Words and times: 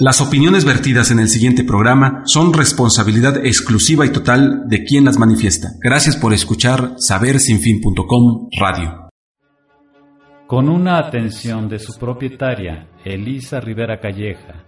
Las 0.00 0.20
opiniones 0.20 0.64
vertidas 0.64 1.10
en 1.10 1.18
el 1.18 1.26
siguiente 1.26 1.64
programa 1.64 2.22
son 2.24 2.52
responsabilidad 2.52 3.44
exclusiva 3.44 4.06
y 4.06 4.10
total 4.10 4.68
de 4.68 4.84
quien 4.84 5.04
las 5.04 5.18
manifiesta. 5.18 5.70
Gracias 5.80 6.16
por 6.16 6.32
escuchar 6.32 6.92
sabersinfin.com 6.98 8.48
Radio. 8.60 9.08
Con 10.46 10.68
una 10.68 10.98
atención 10.98 11.68
de 11.68 11.80
su 11.80 11.98
propietaria, 11.98 12.86
Elisa 13.04 13.58
Rivera 13.58 13.98
Calleja, 13.98 14.64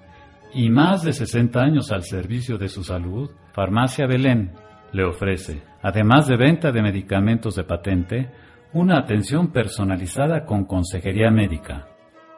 y 0.53 0.69
más 0.69 1.05
de 1.05 1.13
60 1.13 1.61
años 1.61 1.93
al 1.93 2.03
servicio 2.03 2.59
de 2.59 2.69
su 2.69 2.83
salud, 2.83 3.31
Farmacia 3.55 4.09
Belén 4.09 4.51
le 4.93 5.05
ofrece, 5.05 5.63
además 5.81 6.27
de 6.27 6.37
venta 6.39 6.73
de 6.73 6.83
medicamentos 6.83 7.55
de 7.55 7.63
patente, 7.63 8.31
una 8.73 8.99
atención 8.99 9.53
personalizada 9.53 10.45
con 10.45 10.65
consejería 10.65 11.31
médica. 11.31 11.87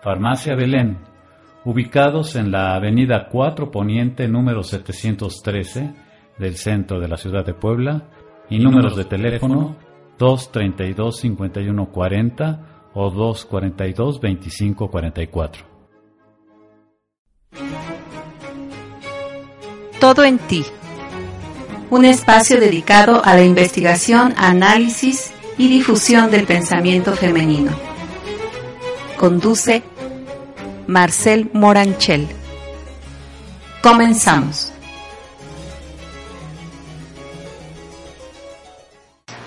Farmacia 0.02 0.54
Belén, 0.54 0.98
ubicados 1.64 2.36
en 2.36 2.50
la 2.50 2.74
Avenida 2.74 3.28
4 3.30 3.70
Poniente 3.70 4.28
número 4.28 4.62
713 4.62 5.94
del 6.38 6.56
centro 6.56 7.00
de 7.00 7.08
la 7.08 7.16
ciudad 7.16 7.44
de 7.44 7.54
Puebla 7.54 8.08
y 8.50 8.58
números 8.58 8.96
de 8.96 9.04
teléfono 9.04 9.76
232 10.18 11.20
5140 11.20 12.90
o 12.94 13.10
242 13.10 14.20
2544. 14.20 15.72
Todo 20.00 20.24
en 20.24 20.38
ti. 20.38 20.64
Un 21.90 22.04
espacio 22.04 22.58
dedicado 22.58 23.24
a 23.24 23.34
la 23.34 23.44
investigación, 23.44 24.34
análisis 24.36 25.32
y 25.58 25.68
difusión 25.68 26.30
del 26.30 26.46
pensamiento 26.46 27.12
femenino. 27.12 27.70
Conduce 29.16 29.82
Marcel 30.86 31.50
Moranchel. 31.52 32.28
Comenzamos. 33.82 34.72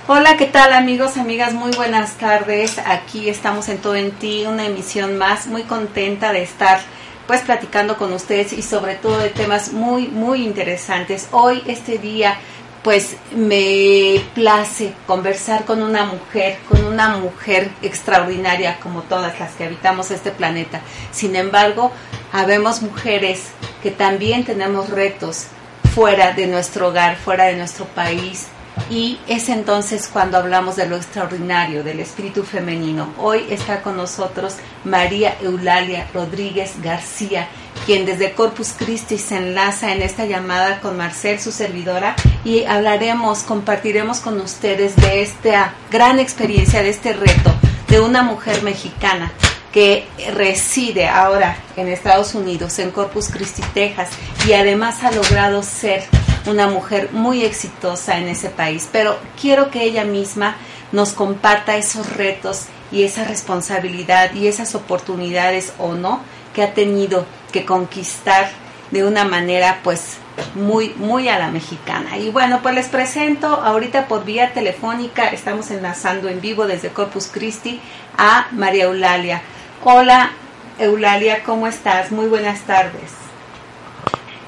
Hola, 0.07 0.37
¿qué 0.37 0.45
tal 0.45 0.73
amigos, 0.73 1.17
amigas? 1.17 1.53
Muy 1.53 1.71
buenas 1.71 2.17
tardes. 2.17 2.77
Aquí 2.85 3.27
estamos 3.27 3.69
en 3.69 3.79
Todo 3.79 3.95
en 3.95 4.11
Ti, 4.11 4.45
una 4.45 4.65
emisión 4.65 5.17
más. 5.17 5.47
Muy 5.47 5.63
contenta 5.63 6.31
de 6.31 6.43
estar 6.43 6.79
pues 7.25 7.41
platicando 7.41 7.97
con 7.97 8.13
ustedes 8.13 8.53
y 8.53 8.61
sobre 8.61 8.95
todo 8.95 9.17
de 9.17 9.29
temas 9.29 9.73
muy, 9.73 10.07
muy 10.07 10.43
interesantes. 10.43 11.27
Hoy, 11.31 11.63
este 11.65 11.97
día, 11.97 12.37
pues 12.85 13.17
me 13.35 14.21
place 14.35 14.93
conversar 15.07 15.65
con 15.65 15.81
una 15.81 16.05
mujer, 16.05 16.59
con 16.69 16.85
una 16.85 17.17
mujer 17.17 17.71
extraordinaria 17.81 18.77
como 18.79 19.01
todas 19.01 19.39
las 19.39 19.53
que 19.55 19.63
habitamos 19.63 20.11
este 20.11 20.29
planeta. 20.29 20.81
Sin 21.11 21.35
embargo, 21.35 21.91
habemos 22.31 22.83
mujeres 22.83 23.45
que 23.81 23.89
también 23.89 24.45
tenemos 24.45 24.91
retos 24.91 25.47
fuera 25.95 26.33
de 26.33 26.45
nuestro 26.45 26.89
hogar, 26.89 27.15
fuera 27.15 27.45
de 27.45 27.55
nuestro 27.55 27.85
país, 27.85 28.49
y 28.91 29.17
es 29.27 29.49
entonces 29.49 30.07
cuando 30.07 30.37
hablamos 30.37 30.75
de 30.75 30.87
lo 30.87 30.95
extraordinario, 30.95 31.83
del 31.83 31.99
espíritu 31.99 32.43
femenino. 32.43 33.13
Hoy 33.17 33.47
está 33.49 33.81
con 33.81 33.97
nosotros 33.97 34.57
María 34.83 35.37
Eulalia 35.41 36.07
Rodríguez 36.13 36.73
García, 36.83 37.47
quien 37.85 38.05
desde 38.05 38.33
Corpus 38.33 38.73
Christi 38.77 39.17
se 39.17 39.37
enlaza 39.37 39.93
en 39.93 40.01
esta 40.01 40.25
llamada 40.25 40.79
con 40.81 40.97
Marcel, 40.97 41.39
su 41.39 41.51
servidora, 41.51 42.15
y 42.43 42.63
hablaremos, 42.63 43.39
compartiremos 43.39 44.19
con 44.19 44.39
ustedes 44.41 44.95
de 44.95 45.21
esta 45.21 45.73
gran 45.91 46.19
experiencia, 46.19 46.81
de 46.81 46.89
este 46.89 47.13
reto 47.13 47.53
de 47.87 47.99
una 47.99 48.23
mujer 48.23 48.63
mexicana 48.63 49.31
que 49.71 50.07
reside 50.33 51.07
ahora 51.07 51.57
en 51.75 51.87
Estados 51.87 52.33
Unidos, 52.33 52.79
en 52.79 52.91
Corpus 52.91 53.27
Christi, 53.29 53.61
Texas, 53.73 54.09
y 54.47 54.53
además 54.53 55.03
ha 55.03 55.11
logrado 55.11 55.61
ser 55.61 56.03
una 56.47 56.67
mujer 56.67 57.09
muy 57.11 57.43
exitosa 57.43 58.17
en 58.17 58.27
ese 58.27 58.49
país. 58.49 58.87
Pero 58.91 59.17
quiero 59.39 59.69
que 59.69 59.83
ella 59.83 60.05
misma 60.05 60.55
nos 60.91 61.11
comparta 61.11 61.77
esos 61.77 62.15
retos 62.15 62.63
y 62.91 63.03
esa 63.03 63.25
responsabilidad 63.25 64.33
y 64.33 64.47
esas 64.47 64.75
oportunidades 64.75 65.73
o 65.77 65.93
no 65.93 66.21
que 66.53 66.63
ha 66.63 66.73
tenido 66.73 67.25
que 67.55 67.65
conquistar 67.65 68.49
de 68.91 69.05
una 69.05 69.23
manera 69.23 69.79
pues 69.81 70.17
muy 70.55 70.89
muy 70.97 71.29
a 71.29 71.39
la 71.39 71.47
mexicana. 71.47 72.17
Y 72.17 72.29
bueno, 72.29 72.59
pues 72.61 72.75
les 72.75 72.89
presento 72.89 73.47
ahorita 73.47 74.09
por 74.09 74.25
vía 74.25 74.51
telefónica, 74.51 75.29
estamos 75.29 75.71
enlazando 75.71 76.27
en 76.27 76.41
vivo 76.41 76.67
desde 76.67 76.89
Corpus 76.89 77.27
Christi 77.27 77.81
a 78.17 78.47
María 78.51 78.83
Eulalia. 78.83 79.41
Hola 79.85 80.31
Eulalia, 80.79 81.43
¿cómo 81.43 81.65
estás? 81.65 82.11
Muy 82.11 82.27
buenas 82.27 82.59
tardes. 82.63 83.13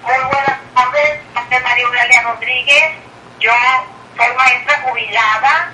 Muy 0.03 0.23
buenas 0.29 0.59
tardes, 0.75 1.21
soy 1.33 1.63
María 1.63 1.85
Eulalia 1.85 2.21
Rodríguez. 2.23 2.83
Yo 3.39 3.51
soy 4.17 4.35
maestra 4.35 4.81
jubilada, 4.81 5.71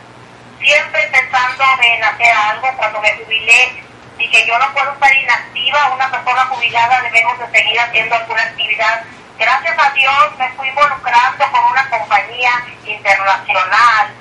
siempre 0.61 1.01
pensando 1.11 1.63
en 1.81 2.03
hacer 2.03 2.31
algo. 2.31 2.67
Cuando 2.77 3.01
me 3.01 3.11
jubilé, 3.23 3.83
dije 4.17 4.45
yo 4.47 4.57
no 4.59 4.73
puedo 4.73 4.91
estar 4.93 5.13
inactiva. 5.13 5.91
Una 5.93 6.09
persona 6.09 6.45
jubilada 6.45 7.01
debemos 7.01 7.39
de 7.39 7.49
seguir 7.51 7.79
haciendo 7.79 8.15
alguna 8.15 8.43
actividad. 8.43 9.03
Gracias 9.37 9.77
a 9.77 9.89
Dios 9.91 10.37
me 10.37 10.49
fui 10.51 10.67
involucrando 10.67 11.51
con 11.51 11.63
una 11.71 11.89
compañía 11.89 12.51
internacional 12.85 14.13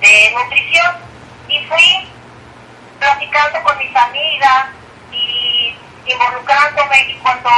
de 0.00 0.34
nutrición 0.34 0.96
y 1.48 1.64
fui 1.66 2.08
platicando 2.98 3.62
con 3.62 3.78
mis 3.78 3.94
amigas 3.94 4.66
y 5.12 5.76
involucrándome 6.06 7.00
y 7.08 7.14
cuando 7.18 7.50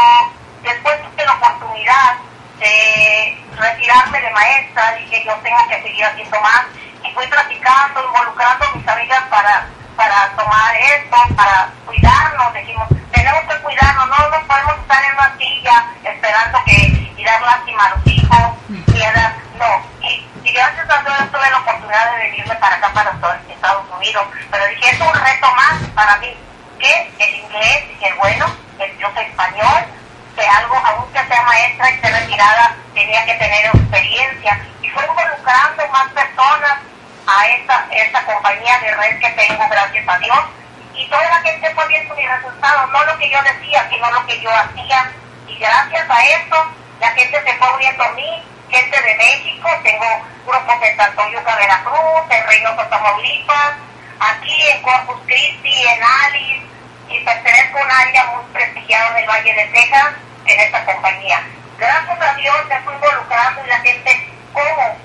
después 0.63 1.01
tuve 1.03 1.25
la 1.25 1.33
oportunidad 1.33 2.17
de 2.59 3.39
retirarme 3.57 4.21
de 4.21 4.31
maestra, 4.31 4.95
dije 4.95 5.23
yo 5.25 5.35
tengo 5.37 5.69
que 5.69 5.83
seguir 5.83 6.05
haciendo 6.05 6.41
más 6.41 6.67
y 7.05 7.13
fui 7.13 7.27
platicando, 7.27 8.05
involucrando 8.05 8.65
a 8.67 8.75
mis 8.75 8.89
amigas 8.89 9.23
para, 9.31 9.67
para 9.99 10.31
tomar 10.37 10.77
esto, 10.77 11.17
para 11.35 11.69
cuidarnos, 11.85 12.55
dijimos, 12.55 12.87
tenemos 13.11 13.43
que 13.43 13.59
cuidarnos, 13.63 14.07
no 14.07 14.31
nos 14.31 14.45
podemos 14.45 14.79
estar 14.79 15.05
en 15.05 15.15
una 15.15 15.37
silla 15.37 15.85
esperando 16.05 16.59
que 16.65 17.13
y 17.19 17.25
dar 17.25 17.43
lástima 17.43 17.85
a 17.85 17.91
los 17.97 18.07
hijos, 18.07 18.55
y 18.95 19.03
era, 19.03 19.37
no, 19.59 19.83
y, 20.01 20.25
y 20.45 20.53
gracias 20.53 20.89
a 20.89 21.03
Dios 21.03 21.33
tuve 21.33 21.51
la 21.51 21.59
oportunidad 21.59 22.13
de 22.13 22.19
venirme 22.19 22.55
para 22.55 22.77
acá, 22.77 22.93
para 22.95 23.11
Estados 23.49 23.87
Unidos, 23.97 24.25
pero 24.53 24.67
dije, 24.67 24.89
es 24.89 25.01
un 25.01 25.13
reto 25.13 25.53
más 25.57 25.91
para 25.97 26.17
mí, 26.19 26.33
que 26.79 27.13
el 27.19 27.35
inglés, 27.35 27.89
dije, 27.89 28.15
bueno, 28.19 28.47
yo 29.01 29.11
soy 29.13 29.25
español, 29.25 29.83
que 30.37 30.47
algo, 30.47 30.77
aunque 30.77 31.27
sea 31.27 31.43
maestra 31.43 31.91
y 31.91 31.95
esté 31.95 32.11
retirada, 32.11 32.77
tenía 32.95 33.27
que 33.27 33.35
tener 33.35 33.67
experiencia. 33.67 34.61
Y 34.81 34.89
fue 34.91 35.05
involucrando 35.05 35.89
más 35.89 36.13
personas 36.13 36.79
a 37.29 37.47
esta, 37.47 37.87
esta 37.91 38.25
compañía 38.25 38.79
de 38.79 38.95
red 38.95 39.21
que 39.21 39.29
tengo, 39.31 39.69
gracias 39.69 40.09
a 40.09 40.19
Dios. 40.19 40.39
Y 40.95 41.07
toda 41.09 41.29
la 41.29 41.41
gente 41.43 41.75
fue 41.75 41.87
viendo 41.89 42.15
mis 42.15 42.29
resultados, 42.29 42.91
no 42.91 43.05
lo 43.05 43.19
que 43.19 43.31
yo 43.31 43.39
decía, 43.43 43.87
sino 43.91 44.11
lo 44.11 44.27
que 44.27 44.41
yo 44.41 44.51
hacía. 44.51 45.13
Y 45.47 45.59
gracias 45.59 46.11
a 46.11 46.25
eso, 46.25 46.73
la 47.01 47.09
gente 47.11 47.43
se 47.45 47.55
fue 47.55 47.75
uniendo 47.75 48.03
a 48.03 48.13
mí, 48.13 48.43
gente 48.71 49.01
de 49.03 49.15
México, 49.17 49.69
tengo 49.83 50.07
grupos 50.47 50.83
en 50.83 50.97
Santoyuca, 50.97 51.57
Veracruz, 51.57 52.23
en 52.31 52.47
Reynosa, 52.47 52.89
Tamaulipas, 52.89 53.75
aquí 54.21 54.71
en 54.71 54.83
Corpus 54.83 55.21
Christi, 55.27 55.87
en 55.87 56.01
Alice, 56.03 56.67
y 57.11 57.21
pertenezco 57.21 57.79
a 57.79 57.83
un 57.83 57.91
área 57.91 58.25
muy 58.27 58.45
prestigiada 58.53 59.13
del 59.13 59.29
Valle 59.29 59.55
de 59.55 59.67
Texas, 59.67 60.15
en 60.47 60.61
esta 60.61 60.85
compañía. 60.85 61.43
Gracias 61.77 62.21
a 62.21 62.35
Dios 62.35 62.57
me 62.69 62.81
fui 62.81 62.95
involucrando 62.95 63.65
y 63.65 63.69
la 63.69 63.81
gente, 63.81 64.29
¿cómo? 64.53 64.97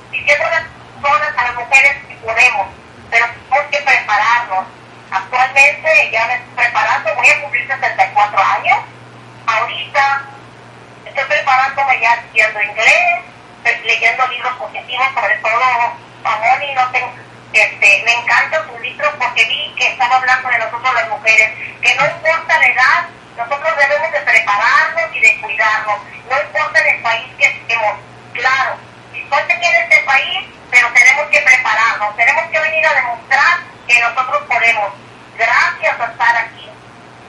Las 0.51 0.63
personas, 1.03 1.38
a 1.38 1.44
las 1.44 1.56
mujeres 1.56 1.97
que 2.08 2.16
podemos, 2.16 2.68
pero 3.12 3.25
tenemos 3.28 3.69
que 3.72 3.78
prepararnos. 3.81 4.66
Actualmente 5.12 6.09
ya 6.12 6.25
me 6.28 6.34
estoy 6.36 6.56
preparando, 6.56 7.16
voy 7.16 7.30
a 7.30 7.41
cumplir 7.41 7.68
74 7.68 8.41
años. 8.41 8.78
Ahorita 9.46 10.22
estoy 11.06 11.24
preparándome 11.25 12.00
ya 12.00 12.14
estudiando 12.14 12.61
inglés, 12.61 13.20
leyendo 13.84 14.28
libros 14.28 14.53
positivos, 14.58 15.08
sobre 15.14 15.35
todo 15.38 15.64
amor 16.23 16.64
y 16.64 16.73
no 16.73 16.90
tengo 16.91 17.14
este, 17.52 18.03
me 18.03 18.14
encanta 18.14 18.66
su 18.66 18.79
libro 18.79 19.14
porque 19.20 19.46
vi 19.46 19.76
que 19.78 19.88
estaba 19.90 20.16
hablando 20.16 20.50
de 20.50 20.58
nosotros 20.58 20.94
las 20.96 21.09
mujeres, 21.09 21.52
que 21.82 21.96
no 21.96 22.05
importa 22.05 22.59
la 22.59 22.66
edad, 22.66 23.05
nosotros 23.38 23.78
debemos 23.78 24.11
de 24.11 24.20
prepararnos 24.22 25.16
y 25.16 25.20
de 25.20 25.40
cuidarnos, 25.40 26.00
no 26.32 26.41
importa 26.41 26.79
el 26.79 27.02
país 27.03 27.28
que 27.38 27.46
estemos, 27.46 28.00
claro, 28.34 28.78
si 29.34 29.40
suerte 29.40 29.59
quiere 29.59 29.80
este 29.80 30.00
país, 30.03 30.46
pero 30.70 30.88
tenemos 30.94 31.26
que 31.30 31.41
prepararnos, 31.41 32.16
tenemos 32.16 32.44
que 32.52 32.59
venir 32.59 32.85
a 32.85 32.94
demostrar 32.94 33.59
que 33.88 34.00
nosotros 34.00 34.44
podemos, 34.47 34.94
gracias 35.35 36.00
a 36.00 36.06
estar 36.06 36.38
aquí, 36.38 36.70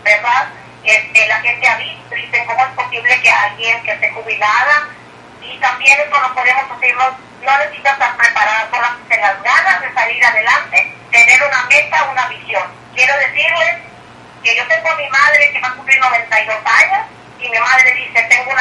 ¿verdad? 0.03 0.49
Este, 0.85 1.27
la 1.27 1.37
gente 1.41 1.67
ha 1.67 1.77
visto 1.77 2.15
dice 2.15 2.45
cómo 2.47 2.63
es 2.63 2.73
posible 2.73 3.23
que 3.23 3.31
alguien 3.31 3.83
que 3.83 3.93
esté 3.93 4.13
jubilada 4.13 4.89
y 5.41 5.57
también 5.59 5.99
eso 5.99 6.21
lo 6.21 6.35
podemos 6.35 6.79
decirnos 6.79 7.09
no 7.43 7.59
necesitas 7.59 7.93
estar 7.95 8.17
preparada, 8.17 8.69
solamente 8.71 9.17
las 9.17 9.43
ganas 9.43 9.81
de 9.81 9.95
salir 9.95 10.25
adelante, 10.25 10.95
tener 11.11 11.43
una 11.43 11.65
meta, 11.65 12.05
una 12.05 12.29
visión. 12.29 12.63
Quiero 12.95 13.17
decirles 13.17 13.77
que 14.43 14.57
yo 14.57 14.67
tengo 14.69 14.91
a 14.91 14.97
mi 14.97 15.09
madre 15.09 15.53
que 15.53 15.61
va 15.61 15.69
a 15.69 15.75
cumplir 15.75 15.99
92 16.01 16.57
años 16.65 17.07
y 17.41 17.49
mi 17.49 17.59
madre 17.59 17.95
dice, 17.95 18.23
tengo 18.29 18.55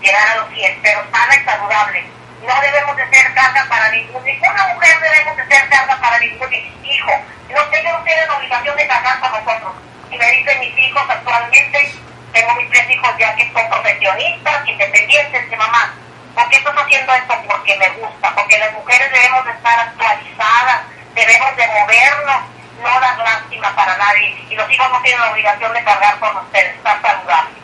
llegar 0.00 0.28
a 0.28 0.36
los 0.36 0.54
100, 0.54 0.80
pero 0.82 1.04
sana 1.10 1.36
y 1.36 1.44
saludable. 1.44 2.19
No 2.46 2.60
debemos 2.60 2.96
de 2.96 3.08
ser 3.10 3.34
carga 3.34 3.66
para 3.68 3.90
ningún, 3.90 4.24
ninguna 4.24 4.66
mujer 4.74 4.98
debemos 5.00 5.36
de 5.36 5.46
ser 5.46 5.68
carga 5.68 6.00
para 6.00 6.18
ningún 6.18 6.52
hijo. 6.52 7.10
No, 7.50 7.60
ellos 7.72 7.92
no 7.92 8.04
tienen 8.04 8.30
obligación 8.30 8.76
de 8.76 8.86
cargar 8.86 9.20
para 9.20 9.40
nosotros. 9.40 9.72
Y 10.10 10.16
me 10.16 10.30
dicen 10.32 10.60
mis 10.60 10.78
hijos 10.78 11.02
actualmente, 11.08 11.92
tengo 12.32 12.54
mis 12.54 12.70
tres 12.70 12.90
hijos 12.90 13.10
ya 13.18 13.34
que 13.36 13.52
son 13.52 13.68
profesionistas, 13.68 14.68
independientes, 14.68 15.50
de 15.50 15.56
mamá, 15.56 15.94
¿por 16.34 16.48
qué 16.48 16.56
estás 16.56 16.74
haciendo 16.76 17.12
esto? 17.12 17.34
Porque 17.46 17.76
me 17.76 17.88
gusta, 17.90 18.34
porque 18.34 18.58
las 18.58 18.72
mujeres 18.72 19.12
debemos 19.12 19.44
de 19.44 19.50
estar 19.50 19.78
actualizadas, 19.80 20.80
debemos 21.14 21.56
de 21.56 21.66
movernos, 21.66 22.40
no 22.82 23.00
dar 23.00 23.18
lástima 23.18 23.74
para 23.74 23.96
nadie. 23.96 24.36
Y 24.48 24.54
los 24.54 24.70
hijos 24.70 24.90
no 24.90 25.02
tienen 25.02 25.22
obligación 25.22 25.72
de 25.74 25.84
cargar 25.84 26.18
con 26.18 26.36
ustedes, 26.36 26.74
estar 26.76 27.02
saludables. 27.02 27.54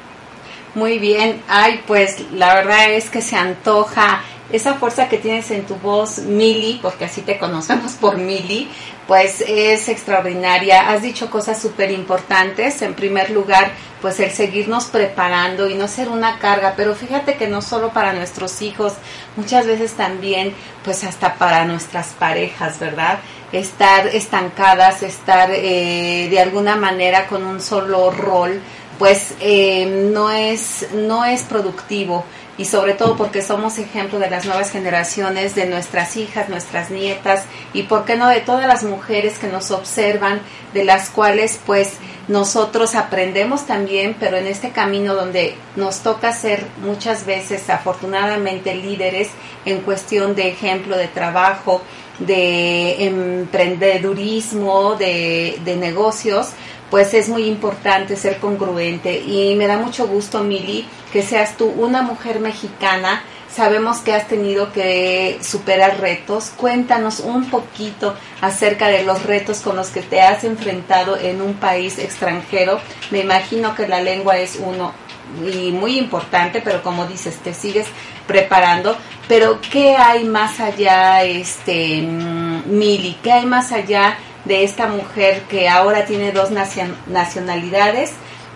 Muy 0.75 0.99
bien, 0.99 1.43
ay, 1.49 1.82
pues 1.87 2.20
la 2.32 2.55
verdad 2.55 2.90
es 2.90 3.08
que 3.08 3.23
se 3.23 3.37
antoja 3.37 4.20
esa 4.52 4.75
fuerza 4.75 5.08
que 5.08 5.19
tienes 5.19 5.50
en 5.50 5.66
tu 5.66 5.76
voz, 5.76 6.19
Mili, 6.19 6.78
porque 6.81 7.06
así 7.06 7.22
te 7.22 7.38
conocemos 7.38 7.93
por 7.93 8.16
Mili, 8.16 8.69
pues 9.06 9.40
es 9.46 9.88
extraordinaria. 9.88 10.90
Has 10.90 11.02
dicho 11.02 11.31
cosas 11.31 11.60
súper 11.60 11.90
importantes. 11.90 12.82
En 12.82 12.94
primer 12.94 13.31
lugar, 13.31 13.72
pues 14.00 14.20
el 14.20 14.31
seguirnos 14.31 14.87
preparando 14.87 15.69
y 15.69 15.75
no 15.75 15.88
ser 15.88 16.08
una 16.08 16.38
carga, 16.38 16.75
pero 16.76 16.94
fíjate 16.94 17.34
que 17.34 17.48
no 17.48 17.62
solo 17.62 17.90
para 17.90 18.12
nuestros 18.12 18.62
hijos, 18.62 18.94
muchas 19.37 19.66
veces 19.66 19.93
también, 19.93 20.54
pues 20.84 21.04
hasta 21.04 21.34
para 21.34 21.64
nuestras 21.64 22.08
parejas, 22.08 22.78
¿verdad? 22.78 23.19
Estar 23.52 24.06
estancadas, 24.08 25.02
estar 25.02 25.50
eh, 25.52 26.28
de 26.31 26.40
alguna 26.40 26.76
manera 26.76 27.26
con 27.26 27.44
un 27.44 27.60
solo 27.60 28.10
rol 28.10 28.60
pues 28.99 29.34
eh, 29.40 30.08
no, 30.10 30.31
es, 30.31 30.88
no 30.94 31.25
es 31.26 31.42
productivo 31.42 32.25
y 32.58 32.64
sobre 32.64 32.94
todo 32.94 33.16
porque 33.16 33.42
somos 33.42 33.78
ejemplo 33.78 34.18
de 34.18 34.30
las 34.30 34.46
nuevas 34.46 34.70
generaciones, 34.70 35.54
de 35.54 35.66
nuestras 35.66 36.16
hijas, 36.16 36.48
nuestras 36.48 36.90
nietas 36.90 37.44
y 37.72 37.82
por 37.82 38.04
qué 38.04 38.16
no 38.16 38.28
de 38.28 38.40
todas 38.40 38.66
las 38.66 38.82
mujeres 38.82 39.38
que 39.38 39.48
nos 39.48 39.70
observan, 39.70 40.40
de 40.72 40.84
las 40.84 41.10
cuales 41.10 41.60
pues 41.66 41.94
nosotros 42.28 42.94
aprendemos 42.94 43.66
también, 43.66 44.16
pero 44.18 44.36
en 44.36 44.46
este 44.46 44.70
camino 44.70 45.14
donde 45.14 45.54
nos 45.76 46.00
toca 46.00 46.32
ser 46.32 46.64
muchas 46.82 47.24
veces 47.24 47.68
afortunadamente 47.70 48.74
líderes 48.74 49.28
en 49.64 49.80
cuestión 49.82 50.34
de 50.34 50.48
ejemplo 50.48 50.96
de 50.96 51.08
trabajo, 51.08 51.82
de 52.18 53.06
emprendedurismo, 53.06 54.96
de, 54.96 55.58
de 55.64 55.76
negocios, 55.76 56.48
pues 56.90 57.14
es 57.14 57.28
muy 57.28 57.44
importante 57.44 58.16
ser 58.16 58.38
congruente 58.38 59.20
y 59.20 59.54
me 59.56 59.66
da 59.66 59.76
mucho 59.76 60.06
gusto, 60.06 60.42
Mili, 60.44 60.86
que 61.12 61.22
seas 61.22 61.56
tú 61.56 61.66
una 61.66 62.02
mujer 62.02 62.40
mexicana. 62.40 63.22
Sabemos 63.50 63.98
que 63.98 64.12
has 64.12 64.28
tenido 64.28 64.72
que 64.72 65.38
superar 65.40 65.98
retos. 66.00 66.52
Cuéntanos 66.56 67.20
un 67.20 67.48
poquito 67.48 68.14
acerca 68.40 68.88
de 68.88 69.02
los 69.02 69.24
retos 69.24 69.60
con 69.60 69.76
los 69.76 69.88
que 69.88 70.02
te 70.02 70.20
has 70.20 70.44
enfrentado 70.44 71.16
en 71.16 71.40
un 71.40 71.54
país 71.54 71.98
extranjero. 71.98 72.80
Me 73.10 73.20
imagino 73.20 73.74
que 73.74 73.88
la 73.88 74.02
lengua 74.02 74.36
es 74.38 74.58
uno 74.62 74.92
y 75.44 75.72
muy 75.72 75.98
importante, 75.98 76.60
pero 76.62 76.82
como 76.82 77.06
dices, 77.06 77.36
te 77.38 77.54
sigues 77.54 77.86
preparando. 78.26 78.96
Pero 79.26 79.60
¿qué 79.60 79.96
hay 79.96 80.24
más 80.24 80.60
allá, 80.60 81.24
este, 81.24 82.02
mm, 82.02 82.62
Mili? 82.66 83.16
¿Qué 83.22 83.32
hay 83.32 83.46
más 83.46 83.72
allá 83.72 84.18
de 84.46 84.64
esta 84.64 84.87
mujer 84.87 85.43
que 85.48 85.69
ahora 85.69 86.04
tiene 86.04 86.32
dos 86.32 86.50
nacionalidades 86.50 88.12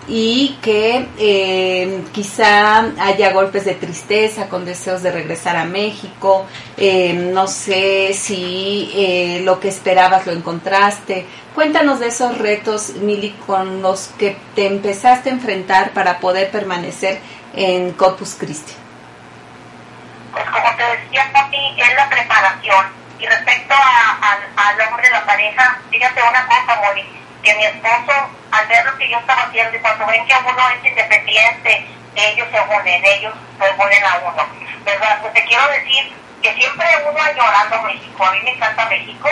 y 0.08 0.58
que 0.62 1.08
eh, 1.18 2.04
quizá 2.12 2.80
haya 2.98 3.32
golpes 3.32 3.64
de 3.64 3.74
tristeza 3.74 4.48
con 4.48 4.64
deseos 4.64 5.02
de 5.02 5.12
regresar 5.12 5.56
a 5.56 5.64
México. 5.64 6.46
Eh, 6.76 7.12
no 7.12 7.46
sé 7.46 8.12
si 8.14 8.90
eh, 8.94 9.40
lo 9.44 9.60
que 9.60 9.68
esperabas 9.68 10.26
lo 10.26 10.32
encontraste. 10.32 11.26
Cuéntanos 11.54 12.00
de 12.00 12.08
esos 12.08 12.38
retos, 12.38 12.94
Mili, 12.96 13.30
con 13.46 13.82
los 13.82 14.08
que 14.18 14.36
te 14.54 14.66
empezaste 14.66 15.30
a 15.30 15.32
enfrentar 15.32 15.90
para 15.92 16.18
poder 16.18 16.50
permanecer 16.50 17.20
en 17.54 17.92
Corpus 17.92 18.34
Christi. 18.34 18.72
Pues 20.32 20.44
como 20.44 20.76
te 20.76 20.82
decía, 20.82 21.24
es 21.76 21.94
la 21.94 22.08
preparación 22.08 22.99
y 23.20 23.26
respecto 23.26 23.74
al 23.74 24.80
hombre 24.80 25.06
de 25.06 25.10
la 25.10 25.24
pareja, 25.26 25.78
fíjate 25.90 26.22
una 26.22 26.46
cosa, 26.46 26.80
Moni, 26.80 27.04
que 27.42 27.54
mi 27.54 27.64
esposo, 27.64 28.30
al 28.50 28.66
ver 28.66 28.84
lo 28.84 28.96
que 28.96 29.08
yo 29.10 29.18
estaba 29.18 29.42
haciendo 29.42 29.76
y 29.76 29.80
cuando 29.80 30.06
ven 30.06 30.26
que 30.26 30.34
uno 30.34 30.70
es 30.70 30.84
independiente, 30.84 31.86
ellos 32.16 32.48
se 32.50 32.60
unen, 32.60 33.04
ellos 33.04 33.34
se 33.58 33.70
unen 33.82 34.04
a 34.04 34.18
uno. 34.24 34.46
¿Verdad? 34.84 35.18
Pues 35.20 35.34
te 35.34 35.44
quiero 35.44 35.68
decir 35.68 36.12
que 36.42 36.54
siempre 36.54 36.86
uno 37.08 37.22
añorando 37.22 37.82
México. 37.82 38.24
A 38.24 38.32
mí 38.32 38.40
me 38.42 38.50
encanta 38.52 38.86
México 38.86 39.28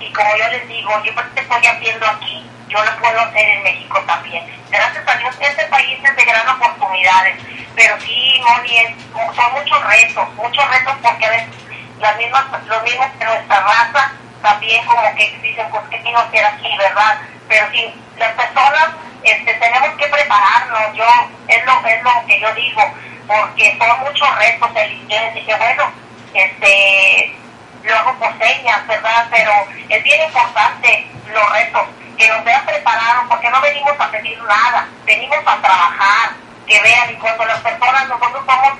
y 0.00 0.12
como 0.12 0.36
yo 0.36 0.48
les 0.48 0.68
digo, 0.68 1.02
yo 1.04 1.12
te 1.34 1.40
estoy 1.40 1.66
haciendo 1.66 2.06
aquí, 2.06 2.50
yo 2.68 2.82
lo 2.84 2.96
puedo 2.98 3.20
hacer 3.20 3.48
en 3.48 3.62
México 3.62 4.00
también. 4.06 4.44
Gracias 4.70 5.06
a 5.06 5.16
Dios, 5.16 5.36
este 5.40 5.64
país 5.66 5.98
es 6.02 6.16
de 6.16 6.24
gran 6.24 6.48
oportunidades, 6.48 7.36
pero 7.74 8.00
sí, 8.00 8.40
Moni, 8.40 8.96
son 9.12 9.52
muchos 9.52 9.86
retos, 9.86 10.34
muchos 10.34 10.70
retos 10.70 10.94
porque 11.02 11.26
a 11.26 11.30
veces 11.30 11.65
las 12.00 12.16
mismas, 12.16 12.44
los 12.66 12.82
mismos 12.82 13.06
que 13.18 13.24
nuestra 13.24 13.60
raza 13.60 14.12
también 14.42 14.84
como 14.86 15.02
que 15.16 15.38
dicen, 15.42 15.66
pues 15.70 15.82
qué 15.90 15.98
tiene 15.98 16.18
que 16.30 16.44
aquí, 16.44 16.76
¿verdad? 16.78 17.18
Pero 17.48 17.66
sí, 17.72 17.94
las 18.16 18.32
personas 18.32 18.88
este, 19.22 19.54
tenemos 19.54 19.90
que 19.96 20.06
prepararnos, 20.06 20.94
yo, 20.94 21.04
es 21.48 21.64
lo, 21.64 21.86
es 21.86 22.02
lo 22.02 22.26
que 22.26 22.40
yo 22.40 22.54
digo, 22.54 22.82
porque 23.26 23.76
son 23.78 24.00
muchos 24.00 24.38
retos 24.38 24.70
el 24.76 24.92
inglés, 24.92 25.34
dije, 25.34 25.54
bueno, 25.56 25.90
este, 26.32 27.34
lo 27.82 27.96
hago 27.96 28.14
por 28.18 28.38
señas, 28.38 28.86
¿verdad? 28.86 29.26
Pero 29.30 29.52
es 29.88 30.02
bien 30.04 30.22
importante 30.22 31.06
los 31.32 31.52
retos, 31.52 31.82
que 32.16 32.28
nos 32.28 32.44
vean 32.44 32.64
preparados, 32.64 33.24
porque 33.28 33.50
no 33.50 33.60
venimos 33.60 33.98
a 33.98 34.10
pedir 34.10 34.40
nada, 34.42 34.88
venimos 35.04 35.38
a 35.38 35.56
trabajar, 35.60 36.30
que 36.66 36.80
vean, 36.80 37.10
y 37.10 37.14
cuando 37.16 37.44
las 37.46 37.60
personas, 37.60 38.08
nosotros 38.08 38.44
somos 38.46 38.78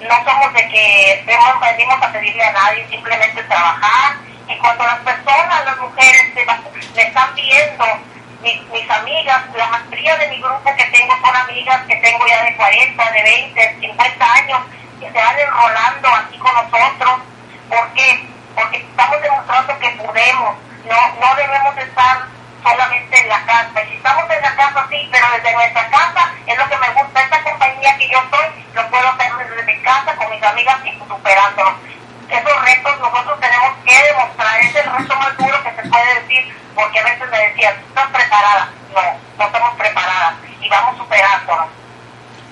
no 0.00 0.24
somos 0.24 0.52
de 0.52 0.68
que 0.68 1.24
venimos 1.60 2.02
a 2.02 2.12
pedirle 2.12 2.44
a 2.44 2.52
nadie, 2.52 2.86
simplemente 2.88 3.42
trabajar. 3.44 4.16
Y 4.48 4.56
cuando 4.58 4.84
las 4.84 4.98
personas, 5.00 5.64
las 5.64 5.78
mujeres, 5.78 6.34
me 6.94 7.02
están 7.02 7.34
viendo, 7.34 7.84
mis, 8.42 8.90
amigas, 8.90 9.42
la 9.56 9.66
mayoría 9.68 10.16
de 10.16 10.28
mi 10.28 10.40
grupo 10.40 10.74
que 10.76 10.84
tengo 10.84 11.14
son 11.20 11.36
amigas 11.36 11.82
que 11.88 11.96
tengo 11.96 12.26
ya 12.26 12.44
de 12.44 12.56
40, 12.56 13.10
de 13.10 13.22
20, 13.22 13.76
50 13.80 14.32
años, 14.32 14.60
que 15.00 15.10
se 15.10 15.18
van 15.18 15.38
enrolando 15.38 16.08
aquí 16.08 16.38
con 16.38 16.54
nosotros. 16.54 17.20
¿Por 17.68 17.92
qué? 17.94 18.28
Porque 18.54 18.76
estamos 18.76 19.20
demostrando 19.20 19.78
que 19.78 19.90
podemos. 19.90 20.56
No, 20.84 20.96
no 21.20 21.34
debemos 21.34 21.76
estar 21.78 22.26
solamente 22.62 23.20
en 23.20 23.28
la 23.28 23.44
casa. 23.44 23.82
Y 23.82 23.88
si 23.88 23.96
estamos 23.96 24.30
en 24.30 24.42
la 24.42 24.54
casa, 24.54 24.86
sí, 24.90 25.08
pero 25.10 25.26
desde 25.30 25.52
nuestra 25.52 25.88
casa 25.88 26.32
es 26.46 26.58
lo 26.58 26.68
que 26.68 26.76
me 26.76 26.88
gusta. 26.90 27.22
Esta 27.22 27.42
compañía 27.42 27.96
que 27.98 28.08
yo 28.08 28.22
soy, 28.30 28.65
amigas 30.46 30.78
y 30.84 30.98
superándolo. 30.98 31.74
Esos 32.28 32.64
retos 32.64 33.00
nosotros 33.00 33.40
tenemos 33.40 33.70
que 33.84 33.94
demostrar. 34.02 34.60
Es 34.60 34.74
el 34.74 34.92
reto 34.92 35.16
más 35.16 35.36
duro 35.36 35.62
que 35.62 35.82
se 35.82 35.88
puede 35.88 36.20
decir, 36.20 36.54
porque 36.74 36.98
a 36.98 37.04
veces 37.04 37.30
me 37.30 37.38
decían, 37.38 37.74
¿estás 37.88 38.06
preparada? 38.10 38.70
No, 38.94 39.02
no 39.38 39.46
estamos 39.46 39.74
preparadas 39.76 40.34
y 40.60 40.68
vamos 40.68 40.96
superándonos. 40.96 41.66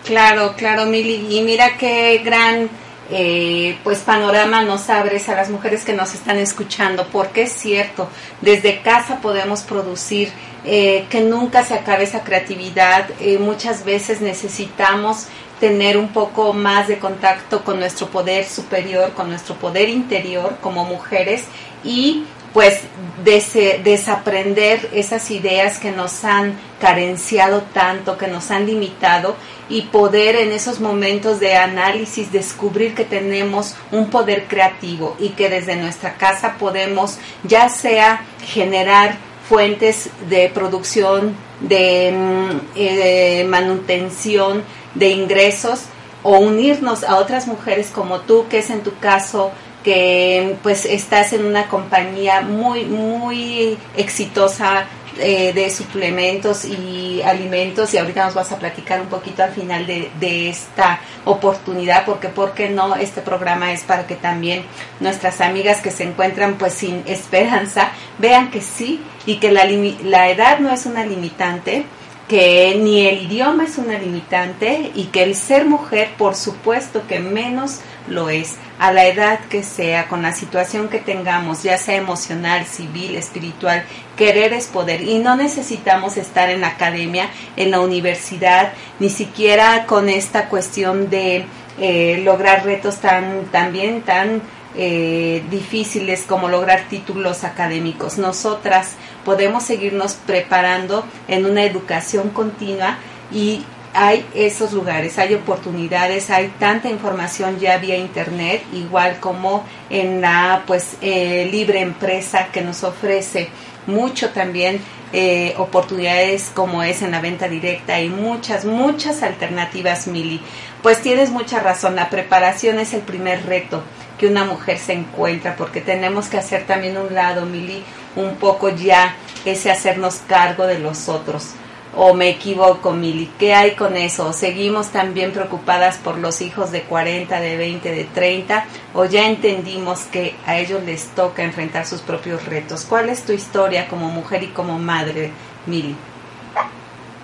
Claro, 0.05 0.55
claro, 0.57 0.87
Mili. 0.87 1.39
Y 1.39 1.43
mira 1.43 1.77
qué 1.77 2.19
gran 2.19 2.69
eh, 3.11 3.79
pues 3.85 3.99
panorama 3.99 4.63
nos 4.63 4.89
abres 4.89 5.29
a 5.29 5.35
las 5.35 5.51
mujeres 5.51 5.85
que 5.85 5.93
nos 5.93 6.15
están 6.15 6.39
escuchando, 6.39 7.07
porque 7.13 7.43
es 7.43 7.53
cierto, 7.53 8.09
desde 8.41 8.81
casa 8.81 9.21
podemos 9.21 9.63
producir, 9.63 10.33
eh, 10.65 11.07
que 11.11 11.21
nunca 11.21 11.65
se 11.65 11.75
acabe 11.75 12.05
esa 12.05 12.25
creatividad, 12.25 13.07
eh, 13.21 13.39
muchas 13.39 13.85
veces 13.85 14.23
necesitamos 14.23 15.27
tener 15.65 15.97
un 15.97 16.09
poco 16.09 16.53
más 16.53 16.89
de 16.89 16.99
contacto 16.99 17.65
con 17.65 17.81
nuestro 17.81 18.09
poder 18.09 18.45
superior, 18.45 19.15
con 19.15 19.31
nuestro 19.31 19.55
poder 19.55 19.89
interior 19.89 20.59
como 20.61 20.85
mujeres 20.85 21.45
y 21.83 22.25
pues 22.53 22.83
desaprender 23.25 24.91
esas 24.93 25.31
ideas 25.31 25.79
que 25.79 25.91
nos 25.91 26.23
han 26.23 26.53
carenciado 26.83 27.63
tanto, 27.73 28.19
que 28.19 28.27
nos 28.27 28.51
han 28.51 28.67
limitado 28.67 29.37
y 29.71 29.83
poder 29.83 30.37
en 30.37 30.53
esos 30.53 30.81
momentos 30.81 31.41
de 31.41 31.57
análisis 31.57 32.31
descubrir 32.31 32.95
que 32.95 33.07
tenemos 33.07 33.75
un 33.91 34.11
poder 34.11 34.45
creativo 34.45 35.17
y 35.19 35.31
que 35.31 35.49
desde 35.49 35.77
nuestra 35.77 36.17
casa 36.17 36.57
podemos 36.59 37.17
ya 37.43 37.71
sea 37.71 38.27
generar 38.47 39.17
fuentes 39.49 40.11
de 40.29 40.51
producción, 40.51 41.35
de, 41.61 42.13
mm, 42.13 42.61
eh, 42.77 43.47
manutención, 43.49 44.63
de 44.95 45.09
ingresos 45.09 45.85
o 46.23 46.39
unirnos 46.39 47.05
a 47.05 47.17
otras 47.17 47.47
mujeres 47.47 47.91
como 47.91 48.21
tú, 48.21 48.47
que 48.49 48.59
es 48.59 48.71
en 48.71 48.83
tu 48.83 48.97
caso 48.99 49.53
que 49.85 50.57
pues 50.63 50.87
estás 50.87 51.35
en 51.35 51.45
una 51.45 51.69
compañía 51.69 52.41
muy, 52.41 52.87
muy 52.87 53.77
exitosa 53.97 54.87
eh, 55.19 55.53
de 55.53 55.71
suplementos 55.71 56.65
y 56.65 57.23
alimentos 57.23 57.93
y 57.95 57.99
ahorita 57.99 58.25
nos 58.25 58.35
vas 58.35 58.53
a 58.53 58.59
platicar 58.59 59.01
un 59.01 59.09
poquito 59.09 59.43
al 59.43 59.53
final 59.53 59.87
de, 59.87 60.11
de 60.21 60.49
esta 60.49 61.01
oportunidad 61.25 62.05
porque 62.05 62.29
por 62.29 62.53
qué 62.53 62.69
no 62.69 62.97
este 62.97 63.21
programa 63.21 63.73
es 63.73 63.83
para 63.83 64.07
que 64.07 64.17
también 64.17 64.65
nuestras 65.01 65.41
amigas 65.41 65.81
que 65.81 65.91
se 65.91 66.05
encuentran 66.05 66.55
pues 66.55 66.75
sin 66.75 67.03
esperanza 67.07 67.91
vean 68.19 68.51
que 68.51 68.61
sí 68.61 69.03
y 69.27 69.37
que 69.37 69.53
la, 69.53 69.65
la 70.05 70.31
edad 70.31 70.59
no 70.59 70.71
es 70.73 70.87
una 70.87 71.05
limitante 71.05 71.85
que 72.29 72.79
ni 72.81 73.07
el 73.07 73.23
idioma 73.23 73.65
es 73.65 73.77
una 73.77 73.99
limitante 73.99 74.91
y 74.95 75.05
que 75.07 75.23
el 75.23 75.35
ser 75.35 75.67
mujer 75.67 76.11
por 76.17 76.35
supuesto 76.35 77.07
que 77.07 77.21
menos 77.21 77.81
lo 78.09 78.31
es. 78.31 78.57
A 78.79 78.93
la 78.93 79.07
edad 79.07 79.41
que 79.51 79.63
sea, 79.63 80.09
con 80.09 80.23
la 80.23 80.33
situación 80.33 80.89
que 80.89 80.99
tengamos, 80.99 81.63
ya 81.63 81.79
sea 81.79 81.97
emocional, 81.97 82.65
civil, 82.65 83.15
espiritual, 83.15 83.85
querer 84.17 84.53
es 84.53 84.67
poder. 84.67 85.03
Y 85.03 85.19
no 85.19 85.37
necesitamos 85.37 86.17
estar 86.17 86.51
en 86.51 86.63
la 86.63 86.69
academia, 86.69 87.29
en 87.57 87.71
la 87.71 87.81
universidad, 87.81 88.73
ni 88.99 89.11
siquiera 89.11 89.87
con 89.87 90.09
esta 90.09 90.49
cuestión 90.49 91.09
de 91.09 91.45
eh, 91.79 92.21
lograr 92.25 92.65
retos 92.65 92.99
tan 92.99 93.47
también 93.47 94.03
tan 94.03 94.43
eh, 94.77 95.43
difíciles 95.51 96.25
como 96.27 96.49
lograr 96.49 96.89
títulos 96.89 97.45
académicos. 97.45 98.19
Nosotras 98.19 98.97
podemos 99.25 99.65
seguirnos 99.65 100.15
preparando 100.15 101.05
en 101.29 101.47
una 101.47 101.65
educación 101.65 102.31
continua 102.31 102.99
y 103.33 103.65
hay 103.95 104.27
esos 104.35 104.73
lugares, 104.73 105.19
hay 105.19 105.35
oportunidades, 105.35 106.29
hay 106.29 106.49
tanta 106.59 106.91
información 106.91 107.61
ya 107.61 107.79
vía 107.79 107.97
internet, 107.97 108.65
igual 108.73 109.21
como 109.21 109.65
en 109.89 110.21
la 110.21 110.65
pues 110.67 110.97
eh, 111.01 111.49
libre 111.51 111.81
empresa 111.81 112.49
que 112.53 112.61
nos 112.61 112.83
ofrece 112.83 113.49
mucho 113.87 114.31
también 114.31 114.81
eh, 115.13 115.55
oportunidades 115.59 116.51
como 116.53 116.83
es 116.83 117.03
en 117.03 117.13
la 117.13 117.21
venta 117.21 117.47
directa 117.47 118.01
y 118.01 118.09
muchas, 118.09 118.65
muchas 118.65 119.23
alternativas, 119.23 120.09
Mili. 120.09 120.41
Pues 120.83 121.01
tienes 121.01 121.31
mucha 121.31 121.61
razón, 121.61 121.95
la 121.95 122.11
preparación 122.11 122.81
es 122.81 122.95
el 122.95 123.03
primer 123.03 123.47
reto 123.47 123.85
que 124.19 124.27
una 124.27 124.45
mujer 124.45 124.79
se 124.79 124.93
encuentra, 124.93 125.57
porque 125.57 125.81
tenemos 125.81 126.29
que 126.29 126.39
hacer 126.39 126.67
también 126.67 126.97
un 126.97 127.15
lado, 127.15 127.47
Mili, 127.47 127.83
un 128.17 128.37
poco 128.37 128.69
ya 128.69 129.17
ese 129.45 129.71
hacernos 129.71 130.23
cargo 130.27 130.67
de 130.67 130.79
los 130.79 131.09
otros 131.09 131.55
o 131.97 132.15
me 132.15 132.29
equivoco, 132.29 132.93
Mili, 132.93 133.31
¿qué 133.39 133.55
hay 133.55 133.75
con 133.75 133.97
eso? 133.97 134.33
¿Seguimos 134.33 134.91
también 134.91 135.33
preocupadas 135.33 135.97
por 135.99 136.19
los 136.19 136.41
hijos 136.41 136.71
de 136.71 136.83
40, 136.83 137.41
de 137.41 137.57
20, 137.57 137.91
de 137.91 138.05
30? 138.05 138.67
¿O 138.95 139.05
ya 139.05 139.27
entendimos 139.27 140.01
que 140.05 140.35
a 140.47 140.57
ellos 140.57 140.83
les 140.83 141.09
toca 141.15 141.43
enfrentar 141.43 141.87
sus 141.87 142.01
propios 142.01 142.45
retos? 142.47 142.85
¿Cuál 142.85 143.09
es 143.09 143.25
tu 143.25 143.33
historia 143.33 143.89
como 143.89 144.09
mujer 144.09 144.43
y 144.43 144.49
como 144.49 144.79
madre, 144.79 145.31
Mili? 145.67 145.97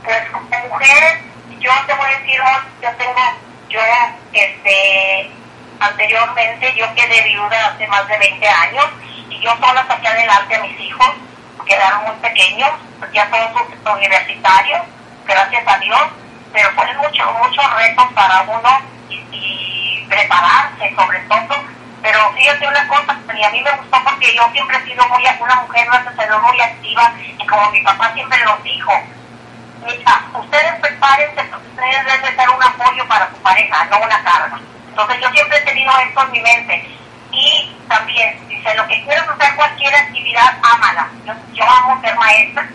Pues 0.05 0.19
como 0.33 0.45
mujer, 0.69 1.21
yo 1.59 1.71
te 1.87 1.95
voy 1.95 2.07
a 2.07 2.19
decir, 2.19 2.41
yo 2.83 2.89
tengo, 2.97 3.21
yo, 3.69 3.81
este, 4.33 5.31
anteriormente, 5.81 6.75
yo 6.77 6.87
quedé 6.95 7.23
viuda 7.23 7.67
hace 7.67 7.87
más 7.89 8.07
de 8.07 8.19
20 8.19 8.49
años 8.49 8.87
y 9.29 9.41
yo 9.41 9.51
sola 9.57 9.85
saqué 9.89 10.09
adelante 10.09 10.55
a 10.55 10.61
mis 10.61 10.81
hijos 10.81 11.11
quedaron 11.71 12.03
muy 12.05 12.17
pequeños, 12.17 12.71
ya 13.13 13.31
son 13.31 13.97
universitarios, 13.97 14.83
gracias 15.25 15.69
a 15.69 15.79
Dios, 15.79 16.01
pero 16.53 16.75
ponen 16.75 16.97
muchos 16.97 17.27
muchos 17.39 17.75
retos 17.77 18.07
para 18.13 18.43
uno 18.43 18.71
y, 19.09 20.05
prepararse 20.09 20.93
sobre 20.97 21.21
todo. 21.21 21.55
Pero 22.03 22.33
fíjate 22.33 22.67
una 22.67 22.89
cosa, 22.89 23.17
y 23.37 23.45
a 23.45 23.51
mí 23.51 23.63
me 23.63 23.71
gustó 23.71 24.03
porque 24.03 24.35
yo 24.35 24.51
siempre 24.51 24.79
he 24.79 24.85
sido 24.85 25.07
muy 25.09 25.23
una 25.39 25.55
mujer, 25.57 25.87
gracias 25.87 26.41
muy 26.43 26.61
activa, 26.61 27.13
y 27.39 27.47
como 27.47 27.71
mi 27.71 27.81
papá 27.83 28.13
siempre 28.15 28.45
nos 28.45 28.63
dijo, 28.65 28.93
mira, 29.85 30.23
ustedes 30.35 30.75
prepárense, 30.81 31.43
ustedes 31.43 32.05
deben 32.05 32.37
ser 32.37 32.51
un 32.51 32.63
apoyo 32.63 33.07
para 33.07 33.31
su 33.31 33.37
pareja, 33.37 33.85
no 33.85 33.99
una 34.01 34.25
carga. 34.25 34.59
Entonces 34.91 35.21
yo 35.21 35.31
siempre 35.31 35.59
he 35.59 35.63
tenido 35.63 35.93
esto 36.01 36.23
en 36.23 36.33
mi 36.33 36.41
mente. 36.41 36.89
Y 37.33 37.77
también, 37.89 38.49
dice, 38.49 38.75
lo 38.75 38.87
que 38.87 39.03
quieras 39.05 39.29
hacer 39.29 39.55
cualquier 39.55 39.95
actividad, 39.95 40.59
ámala. 40.63 41.09
Yo, 41.25 41.33
yo 41.55 41.65
amo 41.65 42.01
ser 42.01 42.17
maestra, 42.17 42.69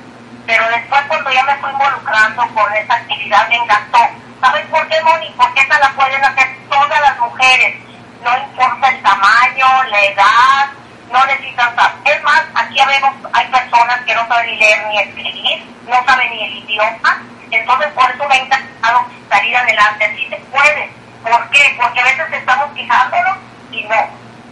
pero 0.46 0.68
después 0.70 1.02
cuando 1.08 1.32
ya 1.32 1.44
me 1.44 1.56
fui 1.56 1.70
involucrando 1.72 2.48
con 2.54 2.74
esa 2.74 2.96
actividad 2.96 3.48
me 3.50 3.56
encantó. 3.56 4.00
¿Sabes 4.42 4.66
por 4.68 4.88
qué, 4.88 5.02
Moni? 5.02 5.34
Porque 5.36 5.62
esa 5.62 5.80
la 5.80 5.90
pueden 5.92 6.24
hacer 6.24 6.48
todas 6.70 7.02
las 7.02 7.20
mujeres. 7.20 7.76
No 8.24 8.38
importa 8.38 8.90
el 8.90 9.02
tamaño, 9.02 9.84
la 9.90 10.02
edad, 10.02 10.70
no 11.12 11.26
necesitan 11.26 11.76
saber. 11.76 11.96
Es 12.06 12.24
más, 12.24 12.44
aquí 12.56 12.78
vemos, 12.86 13.14
hay 13.34 13.48
personas 13.48 14.00
que 14.06 14.16
no 14.16 14.28
saben 14.28 14.52
ni 14.52 14.58
leer 14.58 14.88
ni 14.88 15.00
escribir, 15.00 15.66
no 15.88 16.06
saben 16.06 16.32
ni 16.32 16.44
el 16.44 16.58
idioma. 16.58 17.22
Entonces, 17.52 17.88
por 17.94 18.10
eso 18.10 18.28
me 18.28 18.36
ha 18.36 18.40
encantado 18.40 19.06
salir 19.30 19.56
adelante. 19.56 20.16
Sí 20.18 20.28
se 20.30 20.38
puede. 20.38 20.90
¿Por 21.26 21.50
qué? 21.50 21.76
Porque 21.82 22.00
a 22.00 22.04
veces 22.04 22.34
estamos 22.34 22.70
fijándonos 22.76 23.38
y 23.72 23.84
no. 23.86 23.96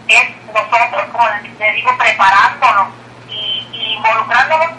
Es 0.08 0.46
nosotros, 0.48 1.04
como 1.12 1.30
les, 1.30 1.76
digo, 1.76 1.98
preparándonos 1.98 2.88
y, 3.30 3.94
involucrándonos 3.96 4.70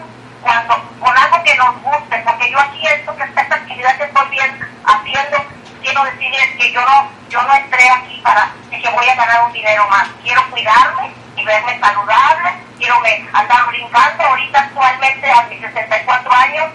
cuando, 0.41 0.75
con 0.99 1.17
algo 1.17 1.41
que 1.43 1.55
nos 1.55 1.81
guste, 1.81 2.17
porque 2.25 2.51
yo 2.51 2.59
aquí 2.59 2.85
esto, 2.85 3.15
que 3.15 3.23
esta 3.23 3.55
actividad 3.55 3.97
que 3.97 4.03
estoy 4.03 4.29
bien 4.29 4.59
haciendo, 4.85 5.45
quiero 5.81 6.03
decirles 6.03 6.49
que 6.59 6.71
yo 6.73 6.81
no, 6.81 7.09
yo 7.29 7.41
no 7.41 7.55
entré 7.55 7.89
aquí 7.89 8.19
para 8.21 8.51
que 8.69 8.89
voy 8.89 9.07
a 9.07 9.15
ganar 9.15 9.45
un 9.45 9.53
dinero 9.53 9.87
más, 9.89 10.09
quiero 10.21 10.43
cuidarme 10.51 11.13
y 11.37 11.45
verme 11.45 11.79
saludable, 11.79 12.49
quiero 12.77 13.01
andar 13.31 13.67
brincando, 13.67 14.23
ahorita 14.23 14.59
actualmente 14.59 15.31
a 15.31 15.43
mis 15.43 15.61
64 15.61 16.33
años 16.33 16.65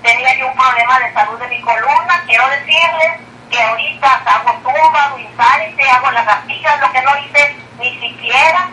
tenía 0.00 0.38
yo 0.38 0.46
un 0.46 0.56
problema 0.56 1.00
de 1.00 1.12
salud 1.12 1.38
de 1.40 1.48
mi 1.48 1.60
columna, 1.60 2.22
quiero 2.26 2.48
decirles 2.48 3.29
que 3.50 3.62
ahorita 3.62 4.22
hago 4.26 4.52
tumba, 4.62 5.04
hago 5.04 5.16
te 5.76 5.90
hago 5.90 6.10
las 6.10 6.26
gastillas, 6.26 6.80
lo 6.80 6.92
que 6.92 7.02
no 7.02 7.16
hice 7.18 7.56
ni 7.78 7.98
siquiera, 7.98 8.68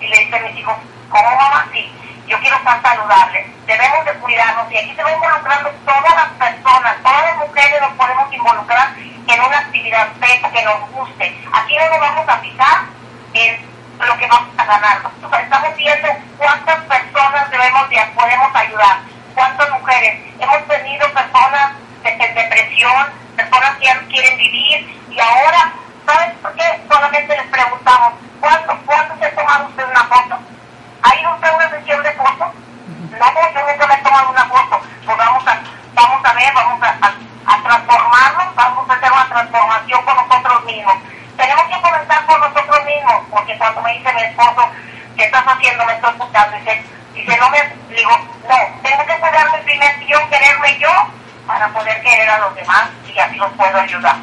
y 0.00 0.06
le 0.06 0.18
dice 0.18 0.36
a 0.36 0.40
mis 0.40 0.56
hijos, 0.58 0.76
¿cómo 1.10 1.36
mamá? 1.36 1.66
Sí, 1.72 1.92
yo 2.26 2.38
quiero 2.40 2.56
estar 2.56 2.80
saludable, 2.82 3.46
debemos 3.66 4.04
de 4.04 4.12
cuidarnos, 4.14 4.72
y 4.72 4.76
aquí 4.76 4.94
se 4.94 5.02
va 5.02 5.12
involucrando 5.12 5.70
todas 5.84 6.14
las 6.14 6.28
personas, 6.30 6.96
todas 7.02 7.24
las 7.26 7.36
mujeres 7.36 7.80
nos 7.80 7.92
podemos 7.92 8.32
involucrar 8.32 8.94
en 8.96 9.40
una 9.40 9.58
actividad 9.58 10.08
que 10.52 10.62
nos 10.62 10.90
guste. 10.90 11.34
Aquí 11.52 11.76
no 11.76 11.88
nos 11.88 12.00
vamos 12.00 12.28
a 12.28 12.38
fijar 12.38 12.78
en 13.34 13.56
lo 13.98 14.18
que 14.18 14.26
vamos 14.26 14.48
a 14.56 14.64
ganar. 14.64 15.02
Estamos 15.42 15.76
viendo 15.76 16.08
cuántas 16.36 16.80
personas 16.84 17.50
debemos 17.50 17.88
de, 17.88 18.02
podemos 18.14 18.54
ayudar, 18.54 18.98
cuántas 19.34 19.70
mujeres. 19.70 20.20
Hemos 20.38 20.68
tenido 20.68 21.12
personas 21.12 21.72
de, 22.02 22.10
depresión, 22.10 23.06
personas 23.52 23.78
que 23.78 23.84
ya 23.84 24.00
quieren 24.08 24.38
vivir 24.38 25.02
y 25.10 25.20
ahora, 25.20 25.72
¿sabes 26.06 26.32
por 26.40 26.54
qué? 26.54 26.80
Solamente 26.88 27.36
les 27.36 27.46
preguntamos, 27.46 28.14
¿Cuánto, 28.40 28.76
¿Cuánto 28.86 29.16
se 29.18 29.26
ha 29.26 29.34
tomado 29.36 29.66
usted 29.66 29.84
una 29.88 30.04
foto? 30.04 30.38
¿Ha 31.02 31.14
ido 31.14 31.34
usted 31.34 31.48
a 31.48 31.54
una 31.54 31.70
sesión 31.70 32.02
de 32.02 32.12
fotos? 32.12 32.48
No, 32.48 33.52
yo 33.54 33.66
nunca 33.68 33.86
me 33.86 33.94
he 33.94 33.98
tomado 33.98 34.30
una 34.30 34.44
foto. 34.46 34.80
Pues 35.04 35.16
vamos 35.16 35.46
a, 35.46 35.60
vamos 35.94 36.24
a 36.24 36.32
ver, 36.32 36.52
vamos 36.54 36.82
a, 36.82 37.52
a, 37.52 37.62
transformarnos, 37.62 38.54
vamos 38.56 38.90
a 38.90 38.94
hacer 38.94 39.12
una 39.12 39.28
transformación 39.28 40.04
con 40.04 40.16
nosotros 40.16 40.64
mismos. 40.64 40.94
Tenemos 41.36 41.64
que 41.66 41.80
comenzar 41.82 42.26
por 42.26 42.40
nosotros 42.40 42.84
mismos, 42.84 43.22
porque 43.30 43.58
cuando 43.58 43.82
me 43.82 43.92
dice 43.92 44.12
mi 44.12 44.22
esposo, 44.22 44.70
¿qué 45.16 45.24
estás 45.24 45.44
haciendo? 45.46 45.86
Me 45.86 45.92
estoy 45.92 46.10
escuchando. 46.10 46.56
Dice, 46.56 46.84
dice 47.14 47.36
no 47.36 47.50
me, 47.50 47.76
digo, 47.94 48.18
no, 48.48 48.56
tengo 48.82 49.06
que 49.06 49.18
cuidarme 49.20 49.58
primero 49.58 50.00
yo, 50.08 50.30
quererme 50.30 50.78
yo, 50.80 50.90
para 51.46 51.68
poder 51.68 52.02
querer 52.02 52.28
a 52.28 52.38
los 52.38 52.54
demás 52.56 52.88
puedo 53.56 53.76
ayudar. 53.76 54.16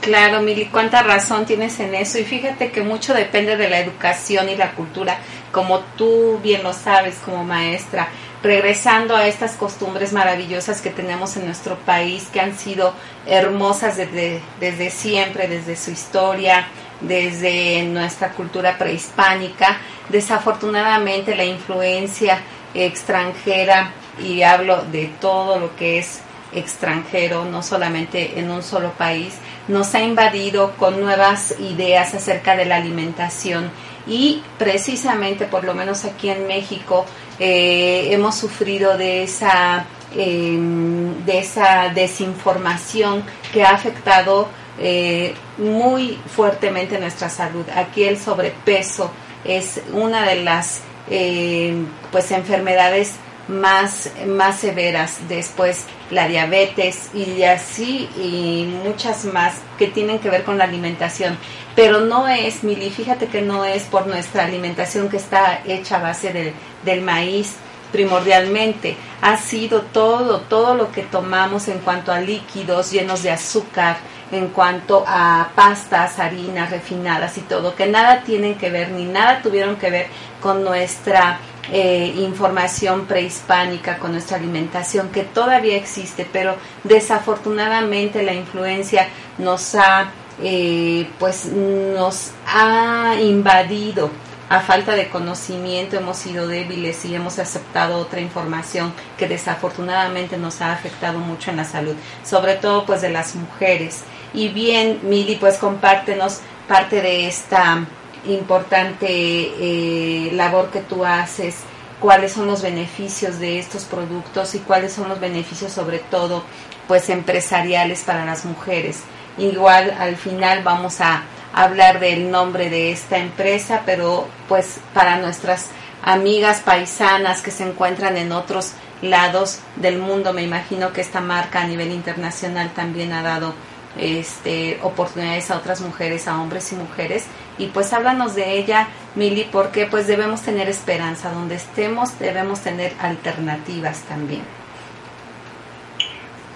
Claro, 0.00 0.42
Mili, 0.42 0.66
cuánta 0.66 1.04
razón 1.04 1.46
tienes 1.46 1.78
en 1.78 1.94
eso. 1.94 2.18
Y 2.18 2.24
fíjate 2.24 2.72
que 2.72 2.82
mucho 2.82 3.14
depende 3.14 3.56
de 3.56 3.68
la 3.68 3.78
educación 3.78 4.48
y 4.48 4.56
la 4.56 4.72
cultura, 4.72 5.18
como 5.52 5.78
tú 5.96 6.40
bien 6.42 6.64
lo 6.64 6.72
sabes 6.72 7.16
como 7.24 7.44
maestra. 7.44 8.08
Regresando 8.42 9.16
a 9.16 9.28
estas 9.28 9.52
costumbres 9.52 10.12
maravillosas 10.12 10.80
que 10.80 10.90
tenemos 10.90 11.36
en 11.36 11.46
nuestro 11.46 11.76
país, 11.76 12.28
que 12.32 12.40
han 12.40 12.58
sido 12.58 12.92
hermosas 13.26 13.96
desde, 13.96 14.40
desde 14.58 14.90
siempre, 14.90 15.46
desde 15.46 15.76
su 15.76 15.92
historia, 15.92 16.66
desde 17.00 17.84
nuestra 17.84 18.30
cultura 18.30 18.76
prehispánica. 18.78 19.78
Desafortunadamente 20.08 21.36
la 21.36 21.44
influencia 21.44 22.40
extranjera, 22.74 23.92
y 24.18 24.42
hablo 24.42 24.82
de 24.82 25.06
todo 25.20 25.58
lo 25.58 25.76
que 25.76 25.98
es 25.98 26.20
extranjero, 26.54 27.44
no 27.44 27.62
solamente 27.62 28.38
en 28.38 28.50
un 28.50 28.62
solo 28.62 28.92
país, 28.92 29.34
nos 29.68 29.94
ha 29.94 30.02
invadido 30.02 30.72
con 30.76 31.00
nuevas 31.00 31.54
ideas 31.60 32.14
acerca 32.14 32.56
de 32.56 32.64
la 32.64 32.76
alimentación 32.76 33.70
y 34.06 34.42
precisamente, 34.58 35.46
por 35.46 35.64
lo 35.64 35.74
menos 35.74 36.04
aquí 36.04 36.30
en 36.30 36.46
México, 36.46 37.04
eh, 37.38 38.08
hemos 38.10 38.34
sufrido 38.34 38.96
de 38.96 39.22
esa, 39.22 39.86
em, 40.16 41.24
de 41.24 41.38
esa 41.38 41.90
desinformación 41.94 43.24
que 43.52 43.62
ha 43.62 43.70
afectado 43.70 44.48
eh, 44.78 45.34
muy 45.58 46.18
fuertemente 46.34 46.98
nuestra 46.98 47.28
salud. 47.28 47.64
Aquí 47.76 48.04
el 48.04 48.18
sobrepeso 48.18 49.10
es 49.44 49.80
una 49.92 50.26
de 50.26 50.42
las 50.42 50.80
eh, 51.10 51.74
pues 52.10 52.30
enfermedades 52.30 53.16
más, 53.48 54.10
más 54.26 54.60
severas, 54.60 55.18
después 55.28 55.86
la 56.10 56.28
diabetes 56.28 57.10
y 57.14 57.42
así 57.42 58.08
y 58.16 58.68
muchas 58.84 59.24
más 59.24 59.54
que 59.78 59.88
tienen 59.88 60.18
que 60.18 60.30
ver 60.30 60.44
con 60.44 60.58
la 60.58 60.64
alimentación. 60.64 61.36
Pero 61.74 62.00
no 62.00 62.28
es, 62.28 62.64
Mili, 62.64 62.90
fíjate 62.90 63.26
que 63.26 63.42
no 63.42 63.64
es 63.64 63.84
por 63.84 64.06
nuestra 64.06 64.44
alimentación 64.44 65.08
que 65.08 65.16
está 65.16 65.62
hecha 65.66 65.96
a 65.96 66.02
base 66.02 66.54
del 66.84 67.02
maíz 67.02 67.54
primordialmente. 67.92 68.96
Ha 69.20 69.36
sido 69.36 69.82
todo, 69.82 70.40
todo 70.40 70.74
lo 70.74 70.90
que 70.92 71.02
tomamos 71.02 71.68
en 71.68 71.78
cuanto 71.78 72.12
a 72.12 72.20
líquidos 72.20 72.90
llenos 72.90 73.22
de 73.22 73.30
azúcar, 73.30 73.98
en 74.32 74.48
cuanto 74.48 75.04
a 75.06 75.50
pastas, 75.54 76.18
harinas 76.18 76.70
refinadas 76.70 77.36
y 77.36 77.42
todo, 77.42 77.76
que 77.76 77.86
nada 77.86 78.22
tienen 78.22 78.56
que 78.56 78.70
ver, 78.70 78.90
ni 78.90 79.04
nada 79.04 79.42
tuvieron 79.42 79.76
que 79.76 79.90
ver 79.90 80.06
con 80.40 80.64
nuestra 80.64 81.38
eh, 81.70 82.12
información 82.16 83.06
prehispánica, 83.06 83.98
con 83.98 84.12
nuestra 84.12 84.36
alimentación, 84.36 85.10
que 85.10 85.22
todavía 85.22 85.76
existe, 85.76 86.26
pero 86.30 86.56
desafortunadamente 86.82 88.22
la 88.22 88.34
influencia 88.34 89.08
nos 89.38 89.74
ha, 89.76 90.10
eh, 90.42 91.08
pues, 91.18 91.46
nos 91.46 92.32
ha 92.46 93.14
invadido. 93.20 94.10
A 94.48 94.60
falta 94.60 94.94
de 94.96 95.08
conocimiento 95.08 95.96
hemos 95.96 96.18
sido 96.18 96.46
débiles 96.46 97.06
y 97.06 97.14
hemos 97.14 97.38
aceptado 97.38 97.96
otra 97.96 98.20
información 98.20 98.92
que 99.16 99.26
desafortunadamente 99.26 100.36
nos 100.36 100.60
ha 100.60 100.72
afectado 100.72 101.20
mucho 101.20 101.50
en 101.50 101.56
la 101.56 101.64
salud, 101.64 101.94
sobre 102.22 102.56
todo 102.56 102.84
pues 102.84 103.00
de 103.00 103.08
las 103.08 103.34
mujeres. 103.34 104.02
Y 104.34 104.48
bien, 104.48 105.00
Mili, 105.04 105.36
pues 105.36 105.56
compártenos 105.56 106.40
parte 106.68 107.00
de 107.00 107.28
esta 107.28 107.86
importante 108.26 109.06
eh, 109.08 110.30
labor 110.32 110.70
que 110.70 110.80
tú 110.80 111.04
haces, 111.04 111.56
cuáles 112.00 112.32
son 112.32 112.46
los 112.46 112.62
beneficios 112.62 113.38
de 113.38 113.58
estos 113.58 113.84
productos 113.84 114.54
y 114.54 114.58
cuáles 114.58 114.92
son 114.92 115.08
los 115.08 115.20
beneficios 115.20 115.72
sobre 115.72 115.98
todo 115.98 116.44
pues 116.88 117.08
empresariales 117.08 118.02
para 118.02 118.24
las 118.24 118.44
mujeres. 118.44 119.00
Igual 119.38 119.94
al 119.98 120.16
final 120.16 120.62
vamos 120.62 121.00
a 121.00 121.22
hablar 121.52 122.00
del 122.00 122.30
nombre 122.30 122.70
de 122.70 122.92
esta 122.92 123.18
empresa, 123.18 123.82
pero 123.86 124.26
pues 124.48 124.80
para 124.92 125.18
nuestras 125.18 125.68
amigas 126.02 126.60
paisanas 126.60 127.42
que 127.42 127.50
se 127.50 127.64
encuentran 127.68 128.16
en 128.16 128.32
otros 128.32 128.72
lados 129.00 129.60
del 129.76 129.98
mundo, 129.98 130.32
me 130.32 130.42
imagino 130.42 130.92
que 130.92 131.00
esta 131.00 131.20
marca 131.20 131.62
a 131.62 131.66
nivel 131.66 131.92
internacional 131.92 132.70
también 132.74 133.12
ha 133.12 133.22
dado 133.22 133.54
este, 133.98 134.78
oportunidades 134.82 135.50
a 135.50 135.56
otras 135.56 135.80
mujeres, 135.80 136.28
a 136.28 136.40
hombres 136.40 136.72
y 136.72 136.76
mujeres. 136.76 137.24
Y 137.58 137.66
pues 137.66 137.92
háblanos 137.92 138.34
de 138.34 138.52
ella, 138.52 138.88
Mili, 139.14 139.44
porque 139.44 139.86
pues 139.86 140.06
debemos 140.06 140.42
tener 140.42 140.68
esperanza. 140.68 141.30
Donde 141.30 141.56
estemos 141.56 142.18
debemos 142.18 142.60
tener 142.60 142.94
alternativas 143.00 144.00
también. 144.02 144.44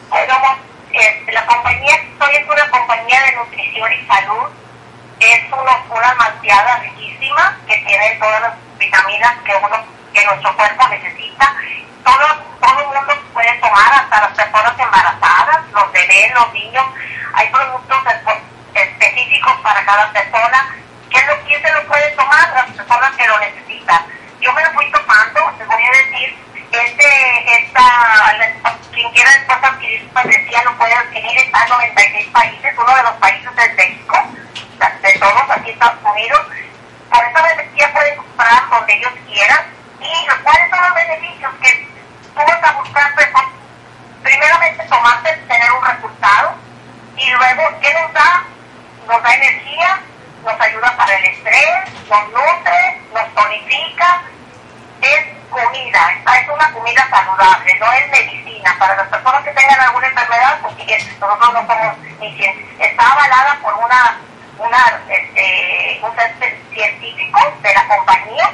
Bueno, 0.09 0.35
eh, 0.93 1.27
la 1.33 1.47
compañía 1.47 1.95
Soy 2.19 2.37
es 2.37 2.49
una 2.49 2.71
compañía 2.71 3.21
de 3.23 3.37
nutrición 3.37 3.93
y 3.93 4.07
salud. 4.07 4.49
Es 5.21 5.45
una, 5.53 5.97
una 5.97 6.15
malteada 6.15 6.79
riquísima 6.79 7.59
que 7.67 7.77
tiene 7.79 8.17
todas 8.19 8.41
las 8.41 8.53
vitaminas 8.79 9.37
que 9.45 9.53
uno 9.63 9.77
que 10.13 10.25
nuestro 10.25 10.57
cuerpo 10.57 10.89
necesita. 10.89 11.57
Todo, 12.05 12.27
todo 12.61 12.81
el 12.81 12.87
mundo 12.87 13.23
puede 13.33 13.53
tomar, 13.61 13.93
hasta 13.93 14.21
las 14.21 14.31
personas 14.31 14.73
embarazadas, 14.79 15.61
los 15.73 15.93
bebés, 15.93 16.35
los 16.35 16.53
niños 16.53 16.85
hay 17.37 17.49
productos 17.51 17.99
específicos 18.75 19.53
para 19.63 19.85
cada 19.85 20.11
persona. 20.11 20.75
Que 21.17 21.27
lo, 21.27 21.45
¿Quién 21.45 21.63
se 21.63 21.73
lo 21.73 21.87
puede 21.87 22.11
tomar? 22.11 22.53
Las 22.53 22.71
personas 22.73 23.17
que 23.17 23.27
lo 23.27 23.39
necesitan. 23.39 24.07
Yo 24.41 24.53
me 24.53 24.63
lo 24.63 24.71
fui 24.73 24.91
tomando, 24.91 25.53
les 25.59 25.67
voy 25.67 25.83
a 25.83 25.91
decir, 25.91 26.37
este, 26.71 27.63
esta, 27.63 28.77
quien 28.93 29.11
quiera 29.13 29.31
después 29.31 29.59
adquirir 29.63 30.07
su 30.07 30.15
membresía 30.15 30.63
lo 30.65 30.77
puede 30.77 30.95
adquirir, 30.95 31.39
está 31.39 31.63
en 31.63 31.69
96 31.71 32.27
países, 32.29 32.75
uno 32.79 32.97
de 32.97 33.03
los 33.03 33.13
países 33.13 33.51
es 33.57 33.75
México, 33.77 34.17
de 35.03 35.19
todos 35.19 35.51
aquí 35.51 35.71
Estados 35.71 35.99
Unidos. 36.05 36.41
Por 37.11 37.25
esta 37.25 37.43
membresía 37.43 37.93
pueden 37.93 38.17
comprar 38.17 38.69
donde 38.71 38.93
ellos 38.93 39.13
quieran. 39.27 39.65
¿Y 40.01 40.43
cuáles 40.43 40.71
son 40.71 40.81
los 40.83 40.95
beneficios? 40.95 41.53
Que 41.63 41.89
tú 42.35 42.41
vas 42.47 42.63
a 42.63 42.73
buscar, 42.73 43.15
pues, 43.15 43.29
primeramente, 44.23 44.85
tomarte, 44.85 45.33
tener 45.49 45.73
un 45.73 45.85
resultado 45.85 46.55
y 47.17 47.31
luego, 47.31 47.81
¿qué 47.81 47.95
nos 47.95 48.13
da? 48.13 48.45
Nos 49.07 49.23
da 49.23 49.35
energía, 49.35 50.01
nos 50.47 50.61
ayuda 50.61 50.97
para 50.97 51.13
el 51.19 51.25
estrés, 51.25 51.93
nos 52.09 52.25
nutre, 52.29 53.01
nos 53.13 53.35
tonifica. 53.35 54.23
Es 55.03 55.27
comida, 55.51 56.01
es 56.41 56.49
una 56.49 56.73
comida 56.73 57.09
saludable, 57.11 57.75
no 57.79 57.93
es 57.93 58.11
medicina. 58.11 58.77
Para 58.79 58.97
las 58.97 59.09
personas 59.09 59.43
que 59.43 59.53
tengan 59.53 59.81
alguna 59.81 60.07
enfermedad, 60.07 60.59
porque 60.63 60.99
nosotros 61.21 61.53
no 61.53 61.67
somos 61.67 61.99
ni 62.21 62.55
está 62.79 63.13
avalada 63.13 63.59
por 63.61 63.75
una, 63.75 64.19
una 64.59 65.01
este, 65.09 66.01
un 66.03 66.13
científico 66.73 67.41
de 67.63 67.75
la 67.75 67.89
compañía, 67.89 68.51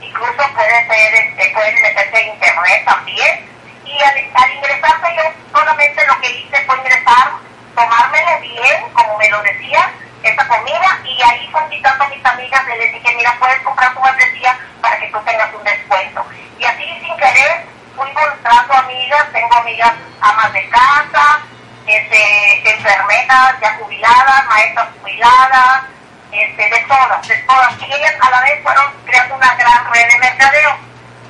incluso 0.00 0.54
puede 0.54 0.86
ser, 0.86 1.14
este, 1.14 1.50
pueden 1.50 1.82
meterse 1.82 2.20
en 2.20 2.28
internet 2.34 2.84
también. 2.84 3.48
Y 3.84 4.02
al, 4.02 4.30
al 4.34 4.52
ingresarse 4.52 5.16
yo 5.16 5.22
solamente 5.52 6.06
lo 6.06 6.20
que 6.20 6.30
hice 6.30 6.64
fue 6.66 6.76
ingresar 6.78 7.32
tomármelo 7.74 8.40
bien, 8.40 8.82
como 8.92 9.16
me 9.16 9.30
lo 9.30 9.42
decía, 9.42 9.90
esa 10.22 10.48
comida, 10.48 10.98
y 11.04 11.22
ahí 11.22 11.48
fue 11.50 11.62
invitando 11.62 12.04
a 12.04 12.08
mis 12.08 12.24
amigas, 12.24 12.66
les 12.66 12.92
dije, 12.92 13.14
mira, 13.16 13.36
puedes 13.38 13.60
comprar 13.62 13.94
tu 13.94 14.00
membresía 14.00 14.58
para 14.80 14.98
que 14.98 15.06
tú 15.08 15.18
tengas 15.24 15.54
un 15.54 15.64
descuento. 15.64 16.26
Y 16.58 16.64
así 16.64 16.84
sin 17.00 17.16
querer 17.16 17.66
fui 17.96 18.08
involucrando 18.08 18.74
amigas, 18.74 19.26
tengo 19.32 19.54
amigas 19.56 19.92
amas 20.20 20.52
de 20.52 20.68
casa, 20.68 21.40
este, 21.86 22.70
enfermeras 22.70 23.54
ya 23.60 23.74
jubiladas, 23.78 24.46
maestras 24.46 24.88
jubiladas, 25.00 25.82
este, 26.30 26.68
de 26.68 26.78
todas, 26.86 27.26
de 27.26 27.36
todas. 27.36 27.74
Y 27.80 27.92
ellas 27.92 28.14
a 28.20 28.30
la 28.30 28.40
vez 28.42 28.62
fueron 28.62 28.92
creando 29.04 29.34
una 29.36 29.54
gran 29.54 29.92
red 29.92 30.06
de 30.08 30.18
mercadeo. 30.18 30.76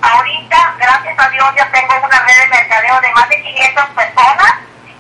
Ahorita, 0.01 0.74
gracias 0.79 1.18
a 1.18 1.29
Dios, 1.31 1.55
ya 1.57 1.70
tengo 1.70 1.94
una 2.03 2.20
red 2.20 2.40
de 2.40 2.46
mercadeo 2.48 3.01
de 3.01 3.12
más 3.12 3.29
de 3.29 3.42
500 3.42 3.87
personas 3.90 4.55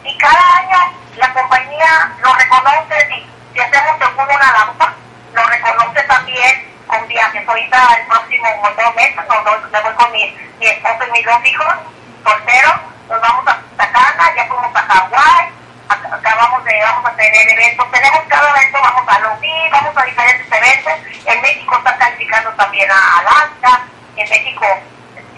y 0.04 0.18
cada 0.18 0.56
año 0.56 0.92
la 1.16 1.32
compañía 1.32 2.12
lo 2.20 2.32
reconoce, 2.34 3.06
si, 3.08 3.30
si 3.52 3.60
hacemos 3.60 3.98
según 3.98 4.24
una 4.24 4.52
lampa, 4.52 4.94
lo 5.32 5.46
reconoce 5.46 6.02
también 6.02 6.68
con 6.86 7.06
viajes. 7.08 7.46
Ahorita 7.46 7.78
próximo 8.60 8.84
dos 8.84 8.94
meses 8.96 9.16
me 9.70 9.80
voy 9.80 9.94
con 9.94 10.12
mi, 10.12 10.36
mi 10.58 10.66
esposo 10.66 11.06
y 11.06 11.12
mis 11.12 11.24
dos 11.24 11.44
hijos 11.44 11.74
solteros, 12.24 12.74
nos 13.08 13.20
vamos 13.20 13.44
a 13.46 13.58
Tacana, 13.76 14.34
ya 14.34 14.46
fuimos 14.46 14.74
a 14.74 14.80
Hawái, 14.80 15.48
acabamos 15.88 16.64
de, 16.64 16.80
vamos 16.82 17.10
a 17.10 17.16
tener 17.16 17.48
eventos, 17.48 17.90
tenemos 17.90 18.20
cada 18.28 18.50
evento, 18.50 18.78
vamos 18.82 19.04
a 19.08 19.18
los 19.20 19.40
vamos 19.70 19.96
a 19.96 20.04
diferentes 20.04 20.52
eventos, 20.52 20.92
en 21.26 21.42
México 21.42 21.76
está 21.78 21.96
calificando 21.96 22.50
también 22.54 22.90
a 22.90 23.18
Alaska, 23.20 23.82
en 24.16 24.28
México 24.28 24.66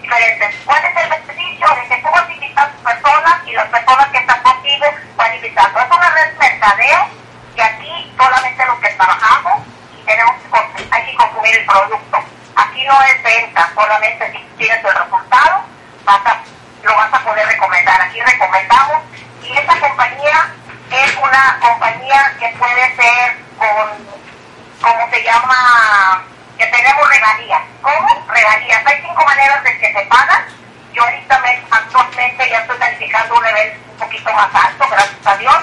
diferentes. 0.00 0.54
¿Cuál 0.64 0.84
es 0.84 0.96
el 0.96 1.10
beneficio 1.10 1.66
de 1.74 1.88
que 1.88 2.02
tú 2.02 2.08
vas 2.10 2.28
a 2.28 2.32
invitar 2.32 2.70
a 2.70 2.88
personas 2.88 3.34
y 3.46 3.52
las 3.52 3.68
personas 3.68 4.08
que 4.08 4.18
están 4.18 4.42
contigo 4.42 4.86
van 5.16 5.30
a 5.30 5.36
invitar? 5.36 5.70
Es 5.70 5.96
una 5.96 6.10
red 6.10 6.38
mercadeo 6.38 7.08
que 7.54 7.62
aquí 7.62 8.14
solamente 8.16 8.66
los 8.66 8.78
que 8.78 8.88
trabajamos 8.88 9.62
y 9.92 10.04
tenemos 10.04 10.34
que, 10.40 10.88
hay 10.90 11.04
que 11.04 11.14
consumir 11.14 11.56
el 11.56 11.66
producto. 11.66 12.18
Aquí 12.56 12.84
no 12.84 13.02
es 13.02 13.22
venta, 13.22 13.70
solamente 13.74 14.32
si 14.32 14.38
tienes 14.58 14.84
el 14.84 14.94
resultado, 14.94 15.64
vas 16.04 16.26
a, 16.26 16.42
lo 16.82 16.94
vas 16.94 17.12
a 17.12 17.20
poder 17.20 17.46
recomendar. 17.46 18.00
Aquí 18.02 18.20
recomendamos 18.20 19.02
y 19.42 19.56
esta 19.56 19.80
compañía 19.80 20.50
es 20.90 21.16
una 21.16 21.58
compañía 21.60 22.36
que 22.38 22.48
puede 22.58 22.96
ser 22.96 23.36
con, 23.58 23.88
¿cómo 24.82 25.10
se 25.10 25.19
llama? 25.30 26.24
que 26.60 26.66
tenemos 26.66 27.08
regalías. 27.08 27.62
¿Cómo? 27.80 28.26
Regalías. 28.28 28.86
Hay 28.86 29.00
cinco 29.00 29.24
maneras 29.24 29.64
de 29.64 29.78
que 29.78 29.92
se 29.92 30.06
pagan. 30.06 30.44
Yo 30.92 31.02
ahorita 31.02 31.38
me, 31.38 31.62
actualmente 31.70 32.50
ya 32.50 32.58
estoy 32.58 32.76
calificando 32.76 33.34
un 33.34 33.44
nivel 33.44 33.80
un 33.88 33.96
poquito 33.96 34.32
más 34.32 34.54
alto, 34.54 34.86
gracias 34.90 35.26
a 35.26 35.36
Dios. 35.36 35.56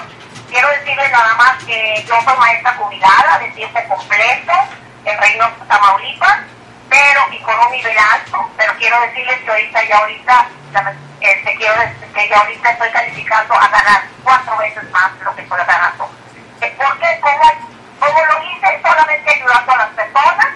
Quiero 0.50 0.68
decirles 0.70 1.12
nada 1.12 1.34
más 1.36 1.62
que 1.64 2.04
yo 2.08 2.14
soy 2.24 2.36
maestra 2.38 2.74
jubilada 2.74 3.38
de 3.38 3.48
tiempo 3.50 3.78
completo 3.86 4.52
en 5.04 5.18
Reino 5.20 5.48
Tamaulipas, 5.68 6.38
pero 6.88 7.20
y 7.30 7.38
con 7.42 7.60
un 7.60 7.70
nivel 7.70 7.96
alto, 7.98 8.50
pero 8.56 8.74
quiero 8.78 9.00
decirles 9.02 9.38
que 9.38 9.50
ahorita 9.50 9.84
ya 9.84 9.98
ahorita 9.98 10.48
este, 11.20 11.54
quiero 11.56 11.80
decir 11.80 12.08
que 12.12 12.28
ya 12.28 12.38
ahorita 12.38 12.70
estoy 12.70 12.90
calificando 12.90 13.54
a 13.54 13.68
ganar 13.68 14.02
cuatro 14.24 14.56
veces 14.56 14.90
más 14.90 15.12
lo 15.20 15.34
que 15.36 15.42
estoy 15.42 15.58
ganando. 15.58 16.10
¿Por 16.76 16.98
qué? 16.98 17.18
Hice 17.18 17.67
solamente 18.98 19.30
ayudando 19.32 19.72
a 19.72 19.76
las 19.76 19.88
personas 19.90 20.46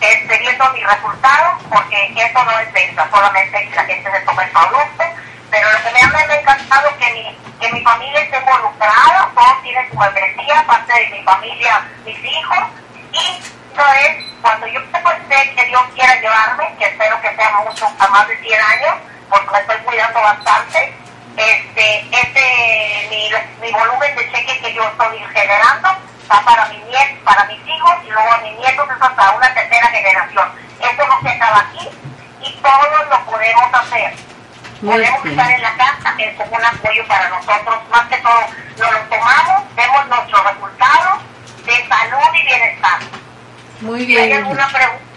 este, 0.00 0.38
viendo 0.38 0.72
mis 0.72 0.86
resultados, 0.86 1.62
porque 1.68 2.12
eso 2.14 2.44
no 2.44 2.58
es 2.58 2.72
venta, 2.72 3.08
solamente 3.10 3.68
que 3.68 3.74
la 3.74 3.84
gente 3.84 4.10
se 4.10 4.20
toma 4.20 4.44
el 4.44 4.50
producto, 4.50 5.04
pero 5.50 5.72
lo 5.72 5.82
que 5.82 5.90
me 5.90 6.00
ha, 6.00 6.40
encantado 6.40 6.88
es 6.88 6.96
que 6.96 7.12
mi, 7.14 7.38
que 7.58 7.72
mi 7.72 7.82
familia 7.82 8.20
esté 8.20 8.38
involucrada 8.38 9.30
todos 9.34 9.62
tienen 9.62 9.90
su 9.90 9.96
membresía, 9.96 10.64
parte 10.66 10.92
de 10.92 11.08
mi 11.08 11.22
familia, 11.24 11.88
mis 12.04 12.18
hijos, 12.24 12.58
y 13.12 13.42
eso 13.72 13.86
es 13.94 14.24
cuando 14.42 14.66
yo 14.66 14.80
sé 14.92 15.54
que 15.54 15.64
Dios 15.64 15.82
quiera 15.94 16.20
llevarme, 16.20 16.76
que 16.78 16.84
espero 16.84 17.20
que 17.20 17.34
sea 17.34 17.50
mucho, 17.64 17.86
a 17.98 18.08
más 18.08 18.28
de 18.28 18.36
100 18.36 18.60
años, 18.60 18.94
porque 19.30 19.50
me 19.50 19.58
estoy 19.58 19.76
cuidando 19.78 20.20
bastante, 20.20 20.94
este, 21.36 22.08
este, 22.12 23.06
mi, 23.10 23.30
mi 23.60 23.72
volumen 23.72 24.14
de 24.16 24.30
cheque 24.30 24.60
que 24.60 24.74
yo 24.74 24.84
estoy 24.84 25.18
generando 25.32 25.97
va 26.30 26.44
para 26.44 26.68
mi 26.68 26.78
nietos, 26.78 27.18
para 27.24 27.44
mis 27.46 27.60
hijos 27.66 27.92
y 28.04 28.10
luego 28.10 28.32
a 28.32 28.38
mis 28.38 28.58
nietos 28.58 28.88
es 28.88 29.02
hasta 29.02 29.30
una 29.36 29.54
tercera 29.54 29.86
generación. 29.88 30.48
Esto 30.80 31.06
no 31.06 31.20
se 31.22 31.28
acaba 31.28 31.58
aquí 31.60 31.88
y 32.42 32.52
todos 32.62 33.08
lo 33.10 33.24
podemos 33.24 33.74
hacer. 33.74 34.14
podemos 34.84 35.24
estar 35.24 35.50
en 35.50 35.62
la 35.62 35.76
casa, 35.76 36.14
es 36.18 36.36
como 36.36 36.56
un 36.56 36.64
apoyo 36.64 37.06
para 37.08 37.28
nosotros, 37.30 37.76
más 37.90 38.06
que 38.08 38.16
todo, 38.18 38.40
nos 38.78 38.92
lo 38.92 39.00
tomamos, 39.08 39.74
vemos 39.74 40.06
nuestros 40.06 40.44
resultados 40.44 41.22
de 41.66 41.88
salud 41.88 42.34
y 42.34 42.46
bienestar. 42.46 43.00
Muy 43.80 44.06
bien. 44.06 44.22
¿Hay 44.22 44.32
alguna 44.32 44.68
pregunta? 44.68 45.08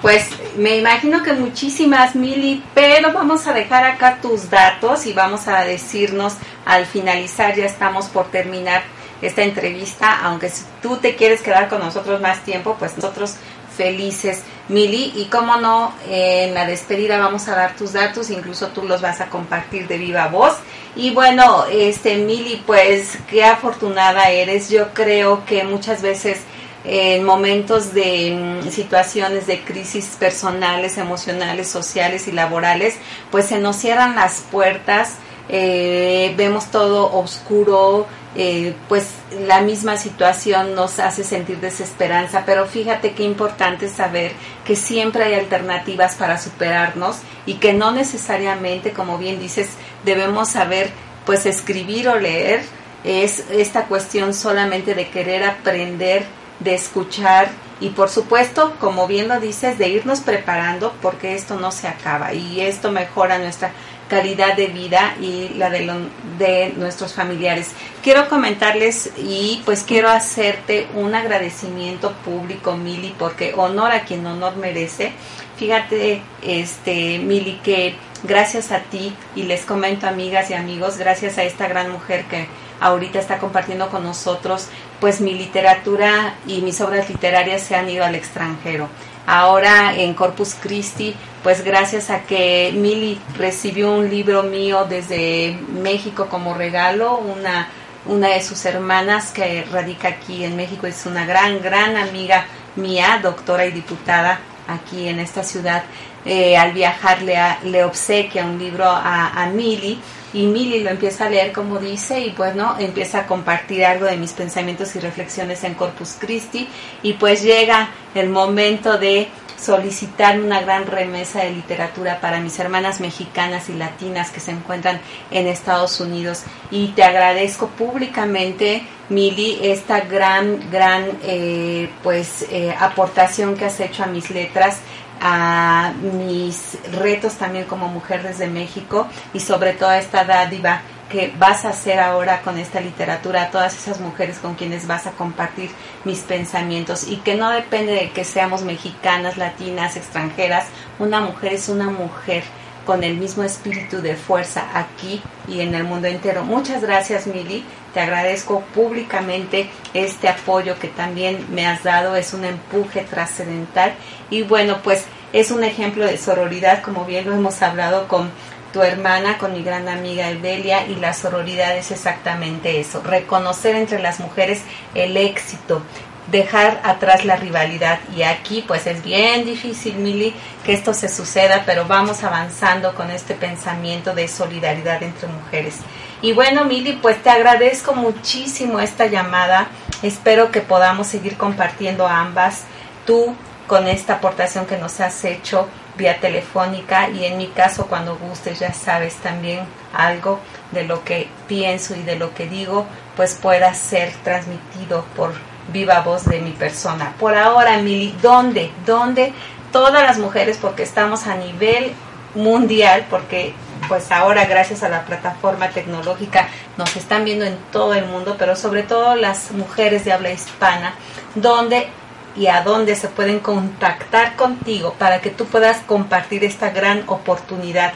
Pues 0.00 0.30
me 0.56 0.76
imagino 0.76 1.22
que 1.22 1.32
muchísimas, 1.32 2.14
Mili, 2.14 2.64
pero 2.72 3.12
vamos 3.12 3.46
a 3.46 3.52
dejar 3.52 3.84
acá 3.84 4.18
tus 4.22 4.48
datos 4.48 5.06
y 5.06 5.12
vamos 5.12 5.48
a 5.48 5.64
decirnos 5.64 6.36
al 6.64 6.86
finalizar, 6.86 7.54
ya 7.54 7.66
estamos 7.66 8.06
por 8.06 8.30
terminar 8.30 8.82
esta 9.22 9.42
entrevista, 9.42 10.20
aunque 10.22 10.48
si 10.48 10.64
tú 10.82 10.96
te 10.96 11.16
quieres 11.16 11.42
quedar 11.42 11.68
con 11.68 11.80
nosotros 11.80 12.20
más 12.20 12.44
tiempo, 12.44 12.76
pues 12.78 12.96
nosotros 12.96 13.34
felices, 13.76 14.42
Mili, 14.68 15.12
y 15.14 15.26
como 15.26 15.56
no, 15.56 15.94
en 16.08 16.52
la 16.52 16.66
despedida 16.66 17.16
vamos 17.18 17.48
a 17.48 17.54
dar 17.54 17.76
tus 17.76 17.92
datos, 17.92 18.28
incluso 18.30 18.68
tú 18.68 18.82
los 18.82 19.00
vas 19.00 19.20
a 19.20 19.26
compartir 19.30 19.86
de 19.86 19.98
viva 19.98 20.26
voz. 20.28 20.54
Y 20.96 21.10
bueno, 21.10 21.64
este 21.70 22.16
Mili, 22.16 22.62
pues 22.66 23.18
qué 23.30 23.44
afortunada 23.44 24.30
eres. 24.30 24.68
Yo 24.68 24.92
creo 24.92 25.44
que 25.46 25.62
muchas 25.62 26.02
veces 26.02 26.40
en 26.84 27.24
momentos 27.24 27.92
de 27.92 28.62
mm, 28.64 28.70
situaciones 28.70 29.46
de 29.46 29.62
crisis 29.62 30.16
personales, 30.18 30.98
emocionales, 30.98 31.68
sociales 31.68 32.28
y 32.28 32.32
laborales, 32.32 32.96
pues 33.30 33.46
se 33.46 33.58
nos 33.58 33.76
cierran 33.76 34.16
las 34.16 34.40
puertas, 34.50 35.16
eh, 35.48 36.34
vemos 36.36 36.70
todo 36.70 37.12
oscuro, 37.12 38.06
eh, 38.36 38.74
pues 38.88 39.08
la 39.46 39.60
misma 39.60 39.96
situación 39.96 40.74
nos 40.74 40.98
hace 40.98 41.24
sentir 41.24 41.58
desesperanza, 41.60 42.44
pero 42.44 42.66
fíjate 42.66 43.12
qué 43.12 43.24
importante 43.24 43.88
saber 43.88 44.32
que 44.64 44.76
siempre 44.76 45.24
hay 45.24 45.34
alternativas 45.34 46.14
para 46.14 46.38
superarnos 46.38 47.18
y 47.46 47.54
que 47.54 47.72
no 47.72 47.90
necesariamente, 47.92 48.92
como 48.92 49.18
bien 49.18 49.40
dices, 49.40 49.70
debemos 50.04 50.50
saber 50.50 50.90
pues 51.24 51.46
escribir 51.46 52.08
o 52.08 52.18
leer, 52.18 52.62
es 53.04 53.44
esta 53.50 53.84
cuestión 53.84 54.34
solamente 54.34 54.94
de 54.94 55.08
querer 55.08 55.44
aprender 55.44 56.26
de 56.60 56.74
escuchar 56.74 57.48
y 57.80 57.90
por 57.90 58.08
supuesto, 58.08 58.74
como 58.80 59.06
bien 59.06 59.28
lo 59.28 59.38
dices, 59.38 59.78
de 59.78 59.88
irnos 59.88 60.20
preparando 60.20 60.92
porque 61.00 61.34
esto 61.34 61.56
no 61.56 61.70
se 61.70 61.86
acaba 61.86 62.32
y 62.34 62.60
esto 62.60 62.90
mejora 62.90 63.38
nuestra 63.38 63.70
calidad 64.08 64.56
de 64.56 64.66
vida 64.68 65.14
y 65.20 65.50
la 65.50 65.70
de, 65.70 65.90
de 66.38 66.72
nuestros 66.76 67.12
familiares. 67.14 67.70
Quiero 68.02 68.28
comentarles 68.28 69.12
y 69.18 69.62
pues 69.64 69.82
quiero 69.82 70.08
hacerte 70.08 70.88
un 70.94 71.14
agradecimiento 71.14 72.12
público, 72.24 72.76
Mili, 72.76 73.14
porque 73.18 73.54
honor 73.56 73.92
a 73.92 74.02
quien 74.02 74.26
honor 74.26 74.56
merece. 74.56 75.12
Fíjate, 75.56 76.22
este, 76.42 77.18
Mili, 77.18 77.60
que 77.62 77.96
gracias 78.22 78.72
a 78.72 78.80
ti 78.80 79.14
y 79.36 79.42
les 79.42 79.64
comento 79.64 80.06
amigas 80.06 80.50
y 80.50 80.54
amigos, 80.54 80.96
gracias 80.96 81.38
a 81.38 81.44
esta 81.44 81.68
gran 81.68 81.90
mujer 81.90 82.24
que 82.24 82.46
ahorita 82.80 83.18
está 83.18 83.38
compartiendo 83.38 83.88
con 83.88 84.04
nosotros, 84.04 84.68
pues 85.00 85.20
mi 85.20 85.34
literatura 85.34 86.34
y 86.46 86.60
mis 86.62 86.80
obras 86.80 87.08
literarias 87.08 87.62
se 87.62 87.76
han 87.76 87.88
ido 87.88 88.04
al 88.04 88.14
extranjero. 88.14 88.88
Ahora 89.26 89.94
en 89.94 90.14
Corpus 90.14 90.54
Christi, 90.54 91.14
pues 91.48 91.64
gracias 91.64 92.10
a 92.10 92.24
que 92.24 92.74
Mili 92.74 93.18
recibió 93.38 93.90
un 93.90 94.10
libro 94.10 94.42
mío 94.42 94.84
desde 94.86 95.58
México 95.82 96.26
como 96.28 96.52
regalo, 96.52 97.16
una, 97.16 97.70
una 98.04 98.28
de 98.28 98.42
sus 98.42 98.66
hermanas 98.66 99.30
que 99.30 99.64
radica 99.72 100.08
aquí 100.08 100.44
en 100.44 100.56
México, 100.56 100.86
es 100.86 101.06
una 101.06 101.24
gran, 101.24 101.62
gran 101.62 101.96
amiga 101.96 102.44
mía, 102.76 103.20
doctora 103.22 103.64
y 103.64 103.70
diputada 103.70 104.40
aquí 104.66 105.08
en 105.08 105.20
esta 105.20 105.42
ciudad, 105.42 105.84
eh, 106.26 106.54
al 106.58 106.72
viajar 106.72 107.22
le, 107.22 107.38
le 107.62 107.82
obsequia 107.82 108.44
un 108.44 108.58
libro 108.58 108.84
a, 108.84 109.42
a 109.42 109.46
Mili 109.46 109.98
y 110.34 110.46
Mili 110.48 110.82
lo 110.82 110.90
empieza 110.90 111.24
a 111.24 111.30
leer 111.30 111.52
como 111.52 111.78
dice 111.78 112.20
y 112.20 112.32
bueno, 112.32 112.76
empieza 112.78 113.20
a 113.20 113.26
compartir 113.26 113.86
algo 113.86 114.04
de 114.04 114.18
mis 114.18 114.34
pensamientos 114.34 114.94
y 114.96 115.00
reflexiones 115.00 115.64
en 115.64 115.72
Corpus 115.72 116.16
Christi 116.18 116.68
y 117.02 117.14
pues 117.14 117.42
llega 117.42 117.88
el 118.14 118.28
momento 118.28 118.98
de 118.98 119.28
solicitar 119.60 120.40
una 120.40 120.60
gran 120.60 120.86
remesa 120.86 121.40
de 121.40 121.50
literatura 121.50 122.20
para 122.20 122.40
mis 122.40 122.58
hermanas 122.58 123.00
mexicanas 123.00 123.68
y 123.68 123.74
latinas 123.74 124.30
que 124.30 124.40
se 124.40 124.52
encuentran 124.52 125.00
en 125.30 125.46
Estados 125.46 126.00
Unidos. 126.00 126.44
Y 126.70 126.88
te 126.88 127.02
agradezco 127.02 127.68
públicamente 127.68 128.86
Mili 129.08 129.58
esta 129.62 130.00
gran 130.00 130.70
gran 130.70 131.04
eh, 131.22 131.90
pues 132.02 132.46
eh, 132.50 132.74
aportación 132.78 133.56
que 133.56 133.64
has 133.64 133.80
hecho 133.80 134.04
a 134.04 134.06
mis 134.06 134.30
letras 134.30 134.80
a 135.20 135.92
mis 136.00 136.78
retos 136.92 137.34
también 137.34 137.64
como 137.64 137.88
mujer 137.88 138.22
desde 138.22 138.46
México 138.46 139.08
y 139.32 139.40
sobre 139.40 139.72
todo 139.72 139.90
esta 139.92 140.24
dádiva 140.24 140.82
que 141.08 141.32
vas 141.38 141.64
a 141.64 141.70
hacer 141.70 142.00
ahora 142.00 142.42
con 142.42 142.58
esta 142.58 142.80
literatura 142.80 143.44
a 143.44 143.50
todas 143.50 143.76
esas 143.76 144.00
mujeres 144.00 144.38
con 144.38 144.54
quienes 144.54 144.86
vas 144.86 145.06
a 145.06 145.12
compartir 145.12 145.70
mis 146.04 146.20
pensamientos 146.20 147.08
y 147.08 147.16
que 147.16 147.34
no 147.34 147.50
depende 147.50 147.92
de 147.92 148.10
que 148.10 148.24
seamos 148.24 148.62
mexicanas, 148.62 149.36
latinas, 149.36 149.96
extranjeras, 149.96 150.66
una 150.98 151.20
mujer 151.20 151.54
es 151.54 151.68
una 151.68 151.88
mujer 151.88 152.44
con 152.84 153.04
el 153.04 153.18
mismo 153.18 153.42
espíritu 153.42 154.00
de 154.00 154.16
fuerza 154.16 154.66
aquí 154.72 155.20
y 155.46 155.60
en 155.60 155.74
el 155.74 155.84
mundo 155.84 156.06
entero. 156.08 156.44
Muchas 156.44 156.80
gracias 156.80 157.26
Mili, 157.26 157.62
te 157.92 158.00
agradezco 158.00 158.62
públicamente 158.74 159.68
este 159.92 160.28
apoyo 160.28 160.78
que 160.78 160.88
también 160.88 161.46
me 161.50 161.66
has 161.66 161.82
dado, 161.82 162.16
es 162.16 162.32
un 162.32 162.44
empuje 162.44 163.02
trascendental. 163.02 163.92
Y 164.30 164.42
bueno, 164.42 164.78
pues 164.82 165.04
es 165.32 165.50
un 165.50 165.64
ejemplo 165.64 166.06
de 166.06 166.16
sororidad, 166.16 166.80
como 166.80 167.04
bien 167.04 167.26
lo 167.26 167.34
hemos 167.34 167.60
hablado 167.60 168.08
con 168.08 168.30
tu 168.72 168.82
hermana, 168.82 169.38
con 169.38 169.52
mi 169.52 169.62
gran 169.62 169.88
amiga 169.88 170.28
Evelia, 170.28 170.86
y 170.86 170.96
la 170.96 171.14
sororidad 171.14 171.76
es 171.76 171.90
exactamente 171.90 172.80
eso, 172.80 173.02
reconocer 173.02 173.76
entre 173.76 174.00
las 174.00 174.20
mujeres 174.20 174.60
el 174.94 175.16
éxito, 175.16 175.82
dejar 176.30 176.80
atrás 176.84 177.24
la 177.24 177.36
rivalidad. 177.36 177.98
Y 178.14 178.22
aquí 178.22 178.64
pues 178.66 178.86
es 178.86 179.02
bien 179.02 179.44
difícil, 179.44 179.96
Mili, 179.96 180.34
que 180.64 180.74
esto 180.74 180.94
se 180.94 181.08
suceda, 181.08 181.62
pero 181.64 181.86
vamos 181.86 182.22
avanzando 182.24 182.94
con 182.94 183.10
este 183.10 183.34
pensamiento 183.34 184.14
de 184.14 184.28
solidaridad 184.28 185.02
entre 185.02 185.28
mujeres. 185.28 185.76
Y 186.20 186.32
bueno, 186.32 186.64
Mili, 186.64 186.94
pues 186.94 187.22
te 187.22 187.30
agradezco 187.30 187.94
muchísimo 187.94 188.80
esta 188.80 189.06
llamada. 189.06 189.68
Espero 190.02 190.50
que 190.50 190.60
podamos 190.60 191.06
seguir 191.06 191.36
compartiendo 191.36 192.06
ambas. 192.06 192.64
Tú 193.06 193.34
con 193.66 193.86
esta 193.86 194.14
aportación 194.14 194.66
que 194.66 194.76
nos 194.76 195.00
has 195.00 195.24
hecho 195.24 195.68
vía 195.98 196.18
telefónica 196.20 197.10
y 197.10 197.26
en 197.26 197.36
mi 197.36 197.48
caso 197.48 197.86
cuando 197.86 198.16
gustes 198.16 198.60
ya 198.60 198.72
sabes 198.72 199.16
también 199.16 199.60
algo 199.92 200.38
de 200.72 200.84
lo 200.84 201.04
que 201.04 201.28
pienso 201.46 201.94
y 201.94 202.02
de 202.02 202.16
lo 202.16 202.32
que 202.34 202.46
digo 202.46 202.86
pues 203.16 203.34
pueda 203.34 203.74
ser 203.74 204.12
transmitido 204.22 205.04
por 205.16 205.34
viva 205.72 206.00
voz 206.00 206.24
de 206.24 206.40
mi 206.40 206.52
persona. 206.52 207.14
Por 207.18 207.34
ahora, 207.34 207.76
Mili, 207.78 208.14
¿dónde? 208.22 208.70
¿Dónde? 208.86 209.34
Todas 209.72 210.02
las 210.02 210.18
mujeres 210.18 210.56
porque 210.56 210.82
estamos 210.82 211.26
a 211.26 211.36
nivel 211.36 211.92
mundial 212.34 213.06
porque 213.10 213.52
pues 213.88 214.10
ahora 214.12 214.44
gracias 214.44 214.82
a 214.82 214.88
la 214.88 215.04
plataforma 215.04 215.68
tecnológica 215.70 216.48
nos 216.76 216.96
están 216.96 217.24
viendo 217.24 217.44
en 217.44 217.56
todo 217.72 217.94
el 217.94 218.06
mundo, 218.06 218.36
pero 218.38 218.54
sobre 218.56 218.82
todo 218.82 219.14
las 219.16 219.50
mujeres 219.52 220.04
de 220.04 220.12
habla 220.12 220.30
hispana, 220.30 220.94
donde 221.34 221.88
y 222.38 222.46
a 222.46 222.62
dónde 222.62 222.94
se 222.94 223.08
pueden 223.08 223.40
contactar 223.40 224.36
contigo 224.36 224.94
para 224.94 225.20
que 225.20 225.30
tú 225.30 225.46
puedas 225.46 225.78
compartir 225.78 226.44
esta 226.44 226.70
gran 226.70 227.02
oportunidad 227.08 227.92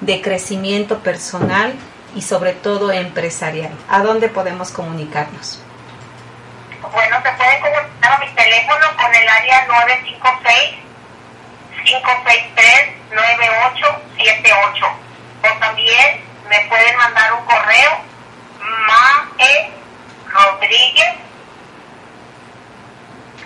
de 0.00 0.20
crecimiento 0.20 0.98
personal 0.98 1.72
y 2.14 2.20
sobre 2.20 2.52
todo 2.52 2.92
empresarial. 2.92 3.72
¿A 3.88 4.00
dónde 4.00 4.28
podemos 4.28 4.70
comunicarnos? 4.70 5.62
Bueno, 6.92 7.16
se 7.22 7.32
pueden 7.32 7.60
comunicar 7.62 8.12
a 8.12 8.18
mi 8.18 8.28
teléfono 8.34 8.86
con 8.96 9.14
el 9.14 9.28
área 9.28 9.66
956 9.66 10.88
563 11.84 12.98
9878 13.10 14.86
o 15.42 15.58
también 15.60 16.20
me 16.50 16.60
pueden 16.68 16.96
mandar 16.96 17.32
un 17.32 17.44
correo 17.46 17.90
mae 18.86 19.72
rodríguez 20.26 21.27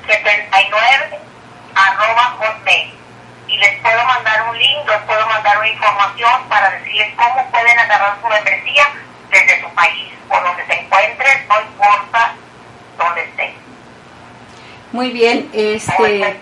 79 0.06 1.18
arroba 1.74 2.36
hotmail. 2.38 2.94
Y 3.48 3.56
les 3.58 3.80
puedo 3.80 4.04
mandar 4.04 4.48
un 4.48 4.58
link, 4.58 4.88
les 4.88 5.02
puedo 5.02 5.26
mandar 5.26 5.58
una 5.58 5.68
información 5.68 6.48
para 6.48 6.70
decirles 6.70 7.12
cómo 7.16 7.50
pueden 7.50 7.78
agarrar 7.78 8.16
su 8.20 8.28
membresía 8.28 8.84
desde 9.30 9.60
su 9.60 9.68
país 9.74 10.12
o 10.28 10.40
donde 10.40 10.66
se 10.66 10.72
encuentren, 10.72 11.48
no 11.48 11.60
importa 11.60 12.34
dónde 12.98 13.24
estén. 13.24 13.54
Muy 14.92 15.10
bien, 15.10 15.50
este... 15.52 16.40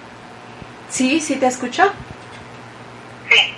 Sí, 0.88 1.20
sí 1.20 1.37
te 1.37 1.46
escucho. 1.46 1.92
Sí, 3.29 3.57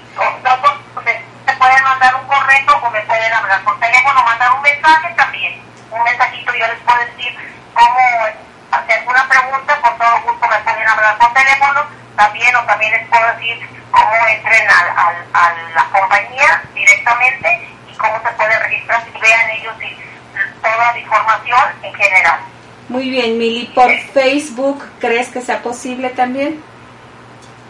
me 1.47 1.53
pueden 1.55 1.83
mandar 1.83 2.15
un 2.15 2.27
correo 2.27 2.79
o 2.83 2.91
me 2.91 3.01
pueden 3.03 3.33
hablar 3.33 3.65
por 3.65 3.81
teléfono, 3.81 4.23
mandar 4.23 4.53
un 4.53 4.63
mensaje 4.63 5.15
también. 5.17 5.63
Un 5.91 6.05
mensajito 6.05 6.53
yo 6.55 6.67
les 6.67 6.79
puedo 6.81 6.99
decir 6.99 7.35
cómo 7.73 7.99
hablar 11.03 11.19
por 11.19 11.33
teléfono 11.35 11.81
también, 12.17 12.55
o 12.57 12.61
también 12.65 12.93
les 12.93 13.09
puedo 13.09 13.27
decir 13.35 13.59
cómo 13.91 14.27
entren 14.29 14.69
a 14.71 15.13
la 15.75 15.85
compañía 15.91 16.63
directamente 16.75 17.69
y 17.91 17.97
cómo 17.97 18.21
se 18.23 18.33
puede 18.33 18.59
registrar 18.59 19.05
si 19.05 19.19
vean 19.19 19.51
ellos 19.51 19.75
y 19.83 19.97
toda 20.63 20.93
la 20.93 20.99
información 20.99 21.61
en 21.83 21.95
general. 21.95 22.41
Muy 22.89 23.11
bien, 23.11 23.39
Mili, 23.39 23.67
¿por 23.75 23.91
Facebook 24.13 24.85
crees 25.01 25.29
que 25.29 25.41
sea 25.41 25.63
posible 25.63 26.11
también? 26.11 26.63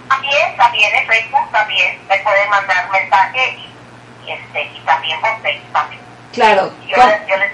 También, 0.09 0.57
también 0.57 0.95
en 0.95 1.07
Facebook 1.07 1.51
también 1.53 1.99
me 2.09 2.19
pueden 2.19 2.51
mandar 2.51 2.91
mensaje 2.91 3.57
y, 4.27 4.31
este, 4.31 4.63
y 4.63 4.81
también 4.81 5.21
por 5.21 5.41
Facebook 5.41 5.73
también. 5.73 6.03
Claro. 6.33 6.73
Yo, 6.87 6.97
les, 6.97 7.27
yo 7.29 7.37
les 7.37 7.53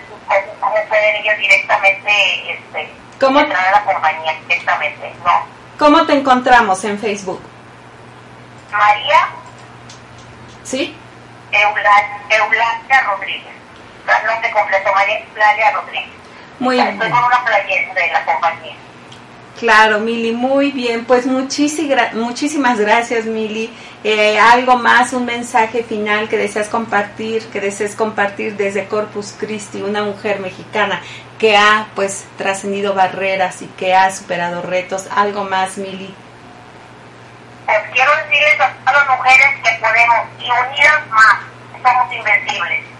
cómo 0.61 0.75
pueden 0.89 1.17
ellos 1.17 1.39
directamente 1.39 2.53
este, 2.53 2.91
¿Cómo? 3.21 3.41
entrar 3.41 3.67
a 3.69 3.71
la 3.73 3.85
compañía 3.85 4.35
directamente, 4.47 5.13
¿no? 5.25 5.58
¿Cómo 5.79 6.05
te 6.07 6.13
encontramos 6.13 6.83
en 6.85 6.99
Facebook? 6.99 7.41
María. 8.73 9.29
¿Sí? 10.65 10.95
Eulalia 11.53 13.01
Rodríguez. 13.07 13.55
Nombre 14.27 14.51
completo, 14.51 14.93
María 14.93 15.19
Eulalia 15.21 15.71
Rodríguez. 15.71 16.11
Muy 16.59 16.77
bien. 16.77 16.89
Estoy 16.89 17.11
con 17.11 17.25
una 17.25 17.45
playera 17.45 17.95
de 17.95 18.13
la 18.13 18.25
compañía. 18.25 18.75
Claro, 19.59 19.99
Mili, 19.99 20.33
muy 20.33 20.71
bien. 20.71 21.05
Pues 21.05 21.27
muchísimas 21.27 22.79
gracias, 22.79 23.25
Mili. 23.25 23.75
Eh, 24.05 24.39
algo 24.39 24.77
más, 24.77 25.13
un 25.13 25.25
mensaje 25.25 25.83
final 25.83 26.29
que 26.29 26.37
deseas 26.37 26.69
compartir, 26.69 27.45
que 27.49 27.61
desees 27.61 27.97
compartir 27.97 28.57
desde 28.57 28.87
Corpus 28.87 29.35
Christi, 29.39 29.83
una 29.83 30.05
mujer 30.05 30.39
mexicana 30.39 31.03
que 31.41 31.57
ha 31.57 31.89
pues 31.95 32.27
trascendido 32.37 32.95
barreras 32.95 33.63
y 33.63 33.67
que 33.67 33.95
ha 33.95 34.11
superado 34.13 34.63
retos. 34.63 35.09
Algo 35.15 35.43
más, 35.45 35.77
Mili. 35.77 36.15
Pues 37.67 37.79
quiero 37.93 38.11
decirles 38.17 38.61
a 38.61 38.73
todas 38.85 39.07
las 39.07 39.19
mujeres 39.19 39.49
que 39.63 39.79
podemos 39.81 40.19
y 40.39 40.45
unidas 40.45 41.07
más, 41.11 41.41
somos 41.83 42.13
invencibles. 42.15 42.98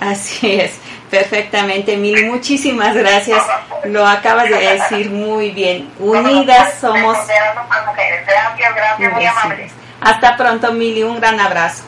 Así 0.00 0.60
es. 0.60 0.72
Perfectamente, 1.10 1.96
Mili, 1.96 2.24
muchísimas 2.24 2.94
gracias. 2.94 3.40
Lo 3.84 4.06
acabas 4.06 4.48
de 4.48 4.56
decir 4.56 5.10
muy 5.10 5.50
bien. 5.50 5.90
Unidas 5.98 6.74
somos. 6.80 7.16
Gracias, 7.16 8.74
gracias, 8.74 9.12
muy 9.12 9.24
amables. 9.24 9.72
Hasta 10.00 10.36
pronto, 10.36 10.72
Mili. 10.72 11.02
Un 11.02 11.16
gran 11.20 11.38
abrazo. 11.38 11.84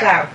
Chao. 0.00 0.26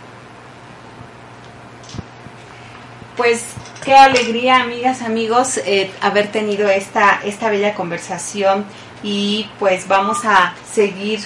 Pues 3.18 3.44
qué 3.84 3.96
alegría, 3.96 4.62
amigas, 4.62 5.02
amigos, 5.02 5.58
eh, 5.58 5.92
haber 6.02 6.32
tenido 6.32 6.70
esta, 6.70 7.20
esta 7.24 7.50
bella 7.50 7.74
conversación 7.74 8.66
y 9.04 9.50
pues 9.60 9.88
vamos 9.88 10.24
a 10.26 10.54
seguir 10.72 11.20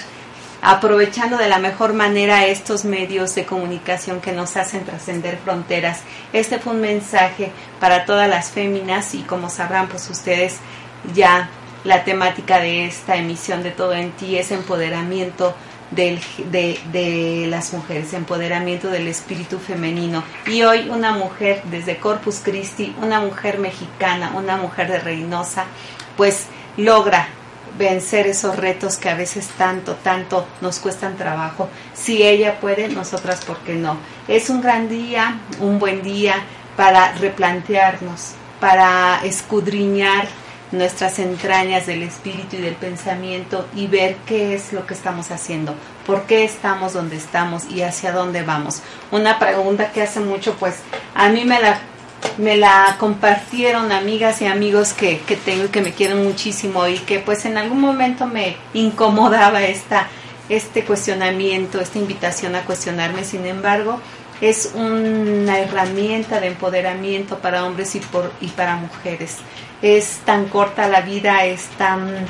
aprovechando 0.66 1.36
de 1.36 1.48
la 1.48 1.60
mejor 1.60 1.92
manera 1.92 2.44
estos 2.44 2.84
medios 2.84 3.36
de 3.36 3.46
comunicación 3.46 4.20
que 4.20 4.32
nos 4.32 4.56
hacen 4.56 4.84
trascender 4.84 5.38
fronteras. 5.38 6.00
Este 6.32 6.58
fue 6.58 6.72
un 6.72 6.80
mensaje 6.80 7.52
para 7.78 8.04
todas 8.04 8.28
las 8.28 8.50
féminas 8.50 9.14
y 9.14 9.20
como 9.20 9.48
sabrán 9.48 9.86
pues 9.86 10.10
ustedes 10.10 10.56
ya 11.14 11.50
la 11.84 12.02
temática 12.02 12.58
de 12.58 12.84
esta 12.84 13.14
emisión 13.14 13.62
de 13.62 13.70
Todo 13.70 13.92
en 13.94 14.10
Ti 14.10 14.38
es 14.38 14.50
empoderamiento 14.50 15.54
de, 15.92 17.46
las 17.48 17.72
mujeres, 17.72 18.12
empoderamiento 18.12 18.88
del 18.88 19.06
espíritu 19.06 19.60
femenino. 19.60 20.24
Y 20.48 20.64
hoy 20.64 20.88
una 20.88 21.12
mujer 21.12 21.62
desde 21.70 21.98
Corpus 21.98 22.40
Christi, 22.42 22.92
una 23.00 23.20
mujer 23.20 23.60
mexicana, 23.60 24.32
una 24.34 24.56
mujer 24.56 24.90
de 24.90 24.98
Reynosa, 24.98 25.66
pues 26.16 26.46
logra 26.76 27.28
vencer 27.78 28.26
esos 28.26 28.56
retos 28.56 28.96
que 28.96 29.08
a 29.08 29.14
veces 29.14 29.48
tanto, 29.58 29.94
tanto 29.96 30.46
nos 30.60 30.78
cuestan 30.78 31.16
trabajo. 31.16 31.68
Si 31.94 32.22
ella 32.22 32.60
puede, 32.60 32.88
nosotras, 32.88 33.44
¿por 33.44 33.58
qué 33.58 33.74
no? 33.74 33.98
Es 34.28 34.50
un 34.50 34.60
gran 34.60 34.88
día, 34.88 35.40
un 35.60 35.78
buen 35.78 36.02
día 36.02 36.36
para 36.76 37.12
replantearnos, 37.12 38.32
para 38.60 39.20
escudriñar 39.24 40.26
nuestras 40.72 41.18
entrañas 41.18 41.86
del 41.86 42.02
espíritu 42.02 42.56
y 42.56 42.60
del 42.60 42.74
pensamiento 42.74 43.66
y 43.74 43.86
ver 43.86 44.16
qué 44.26 44.54
es 44.54 44.72
lo 44.72 44.86
que 44.86 44.94
estamos 44.94 45.30
haciendo, 45.30 45.74
por 46.04 46.24
qué 46.24 46.44
estamos 46.44 46.92
donde 46.92 47.16
estamos 47.16 47.66
y 47.70 47.82
hacia 47.82 48.12
dónde 48.12 48.42
vamos. 48.42 48.82
Una 49.10 49.38
pregunta 49.38 49.92
que 49.92 50.02
hace 50.02 50.20
mucho, 50.20 50.54
pues 50.54 50.76
a 51.14 51.28
mí 51.28 51.44
me 51.44 51.60
la 51.60 51.78
me 52.38 52.56
la 52.56 52.96
compartieron 52.98 53.92
amigas 53.92 54.42
y 54.42 54.46
amigos 54.46 54.92
que, 54.92 55.18
que 55.20 55.36
tengo 55.36 55.64
y 55.64 55.68
que 55.68 55.80
me 55.80 55.92
quieren 55.92 56.24
muchísimo 56.24 56.86
y 56.86 56.98
que 56.98 57.18
pues 57.18 57.44
en 57.44 57.58
algún 57.58 57.80
momento 57.80 58.26
me 58.26 58.56
incomodaba 58.74 59.62
esta, 59.62 60.08
este 60.48 60.84
cuestionamiento, 60.84 61.80
esta 61.80 61.98
invitación 61.98 62.54
a 62.54 62.62
cuestionarme. 62.62 63.24
Sin 63.24 63.46
embargo, 63.46 64.00
es 64.40 64.72
una 64.74 65.58
herramienta 65.58 66.40
de 66.40 66.48
empoderamiento 66.48 67.38
para 67.38 67.64
hombres 67.64 67.94
y, 67.94 68.00
por, 68.00 68.32
y 68.40 68.48
para 68.48 68.76
mujeres. 68.76 69.36
Es 69.82 70.18
tan 70.24 70.48
corta 70.48 70.88
la 70.88 71.00
vida, 71.00 71.44
es 71.44 71.66
tan, 71.78 72.26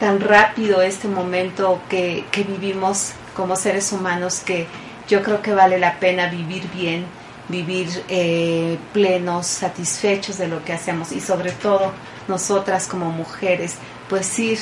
tan 0.00 0.20
rápido 0.20 0.82
este 0.82 1.08
momento 1.08 1.80
que, 1.88 2.24
que 2.30 2.42
vivimos 2.42 3.12
como 3.34 3.56
seres 3.56 3.92
humanos 3.92 4.40
que 4.40 4.66
yo 5.08 5.22
creo 5.22 5.42
que 5.42 5.52
vale 5.52 5.78
la 5.78 5.98
pena 5.98 6.28
vivir 6.28 6.64
bien 6.74 7.04
vivir 7.48 7.88
eh, 8.08 8.78
plenos, 8.92 9.46
satisfechos 9.46 10.38
de 10.38 10.48
lo 10.48 10.64
que 10.64 10.72
hacemos 10.72 11.12
y 11.12 11.20
sobre 11.20 11.52
todo 11.52 11.92
nosotras 12.28 12.86
como 12.86 13.10
mujeres, 13.10 13.76
pues 14.08 14.38
ir, 14.38 14.58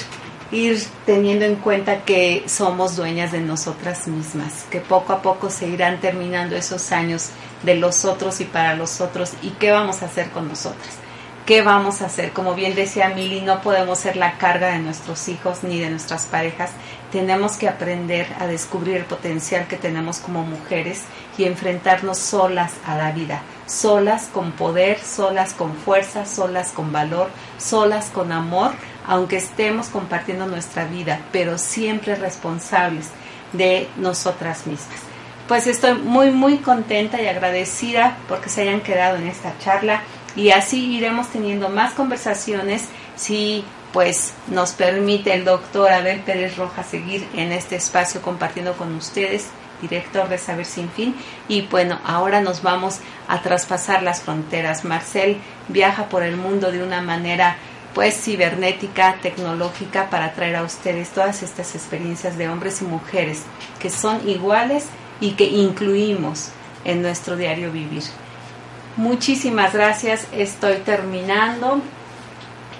ir 0.50 0.82
teniendo 1.06 1.44
en 1.44 1.56
cuenta 1.56 2.04
que 2.04 2.44
somos 2.46 2.96
dueñas 2.96 3.32
de 3.32 3.40
nosotras 3.40 4.08
mismas, 4.08 4.64
que 4.70 4.80
poco 4.80 5.12
a 5.12 5.22
poco 5.22 5.50
se 5.50 5.68
irán 5.68 6.00
terminando 6.00 6.56
esos 6.56 6.92
años 6.92 7.30
de 7.62 7.74
los 7.74 8.04
otros 8.04 8.40
y 8.40 8.44
para 8.44 8.74
los 8.74 9.00
otros 9.00 9.32
y 9.42 9.50
qué 9.50 9.70
vamos 9.70 10.02
a 10.02 10.06
hacer 10.06 10.30
con 10.30 10.48
nosotras. 10.48 10.96
¿Qué 11.50 11.62
vamos 11.62 12.00
a 12.00 12.06
hacer? 12.06 12.30
Como 12.30 12.54
bien 12.54 12.76
decía 12.76 13.08
Mili, 13.08 13.40
no 13.40 13.60
podemos 13.60 13.98
ser 13.98 14.14
la 14.14 14.38
carga 14.38 14.68
de 14.68 14.78
nuestros 14.78 15.26
hijos 15.26 15.64
ni 15.64 15.80
de 15.80 15.90
nuestras 15.90 16.26
parejas. 16.26 16.70
Tenemos 17.10 17.56
que 17.56 17.68
aprender 17.68 18.28
a 18.38 18.46
descubrir 18.46 18.98
el 18.98 19.04
potencial 19.04 19.66
que 19.66 19.76
tenemos 19.76 20.18
como 20.18 20.44
mujeres 20.44 21.02
y 21.36 21.46
enfrentarnos 21.46 22.18
solas 22.18 22.74
a 22.86 22.94
la 22.94 23.10
vida, 23.10 23.42
solas 23.66 24.28
con 24.32 24.52
poder, 24.52 25.00
solas 25.00 25.52
con 25.52 25.74
fuerza, 25.74 26.24
solas 26.24 26.70
con 26.70 26.92
valor, 26.92 27.30
solas 27.58 28.10
con 28.10 28.30
amor, 28.30 28.70
aunque 29.04 29.38
estemos 29.38 29.88
compartiendo 29.88 30.46
nuestra 30.46 30.84
vida, 30.84 31.18
pero 31.32 31.58
siempre 31.58 32.14
responsables 32.14 33.08
de 33.52 33.88
nosotras 33.96 34.68
mismas. 34.68 35.00
Pues 35.48 35.66
estoy 35.66 35.94
muy 35.94 36.30
muy 36.30 36.58
contenta 36.58 37.20
y 37.20 37.26
agradecida 37.26 38.18
porque 38.28 38.48
se 38.48 38.62
hayan 38.62 38.82
quedado 38.82 39.16
en 39.16 39.26
esta 39.26 39.52
charla 39.58 40.04
y 40.36 40.50
así 40.50 40.96
iremos 40.96 41.28
teniendo 41.28 41.68
más 41.68 41.94
conversaciones 41.94 42.84
si 43.16 43.64
pues 43.92 44.34
nos 44.48 44.72
permite 44.72 45.34
el 45.34 45.44
doctor 45.44 45.90
Abel 45.90 46.20
Pérez 46.20 46.56
Rojas 46.56 46.86
seguir 46.86 47.26
en 47.34 47.52
este 47.52 47.76
espacio 47.76 48.22
compartiendo 48.22 48.74
con 48.74 48.94
ustedes 48.94 49.48
director 49.80 50.28
de 50.28 50.38
Saber 50.38 50.66
Sin 50.66 50.90
Fin. 50.90 51.14
Y 51.48 51.62
bueno, 51.62 51.98
ahora 52.04 52.40
nos 52.40 52.62
vamos 52.62 52.98
a 53.28 53.40
traspasar 53.42 54.02
las 54.02 54.20
fronteras. 54.20 54.84
Marcel 54.84 55.38
viaja 55.68 56.08
por 56.08 56.22
el 56.22 56.36
mundo 56.36 56.70
de 56.70 56.82
una 56.82 57.00
manera 57.00 57.56
pues 57.94 58.22
cibernética, 58.22 59.16
tecnológica, 59.20 60.10
para 60.10 60.32
traer 60.32 60.56
a 60.56 60.62
ustedes 60.62 61.10
todas 61.10 61.42
estas 61.42 61.74
experiencias 61.74 62.38
de 62.38 62.48
hombres 62.48 62.82
y 62.82 62.84
mujeres 62.84 63.42
que 63.80 63.90
son 63.90 64.28
iguales 64.28 64.86
y 65.20 65.32
que 65.32 65.44
incluimos 65.44 66.50
en 66.84 67.02
nuestro 67.02 67.36
diario 67.36 67.72
vivir. 67.72 68.04
Muchísimas 68.96 69.72
gracias, 69.72 70.26
estoy 70.32 70.76
terminando. 70.78 71.80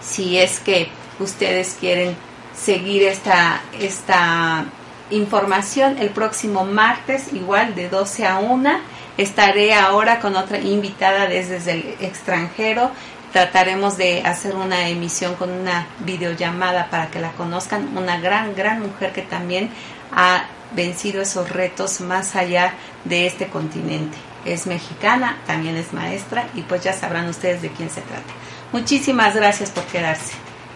Si 0.00 0.38
es 0.38 0.58
que 0.60 0.88
ustedes 1.20 1.76
quieren 1.78 2.16
seguir 2.54 3.04
esta, 3.04 3.60
esta 3.78 4.66
información 5.10 5.98
el 5.98 6.10
próximo 6.10 6.64
martes, 6.64 7.32
igual 7.32 7.74
de 7.74 7.88
12 7.88 8.26
a 8.26 8.38
1. 8.38 8.70
Estaré 9.16 9.74
ahora 9.74 10.20
con 10.20 10.36
otra 10.36 10.58
invitada 10.58 11.26
desde 11.26 11.72
el 11.72 11.96
extranjero. 12.00 12.90
Trataremos 13.32 13.96
de 13.96 14.22
hacer 14.22 14.56
una 14.56 14.88
emisión 14.88 15.34
con 15.36 15.50
una 15.50 15.86
videollamada 16.00 16.90
para 16.90 17.10
que 17.10 17.20
la 17.20 17.32
conozcan. 17.32 17.96
Una 17.96 18.18
gran, 18.20 18.54
gran 18.54 18.80
mujer 18.80 19.12
que 19.12 19.22
también 19.22 19.70
ha 20.12 20.44
vencido 20.72 21.22
esos 21.22 21.50
retos 21.50 22.00
más 22.00 22.34
allá 22.34 22.74
de 23.04 23.26
este 23.26 23.48
continente. 23.48 24.16
Es 24.44 24.66
mexicana, 24.66 25.37
también 25.46 25.76
es 25.76 25.92
maestra 25.92 26.48
y 26.55 26.62
pues 26.62 26.83
ya 26.83 26.92
sabrán 26.92 27.29
ustedes 27.29 27.62
de 27.62 27.70
quién 27.70 27.90
se 27.90 28.00
trata. 28.00 28.33
Muchísimas 28.72 29.35
gracias 29.35 29.70
por 29.70 29.85
quedarse. 29.85 30.33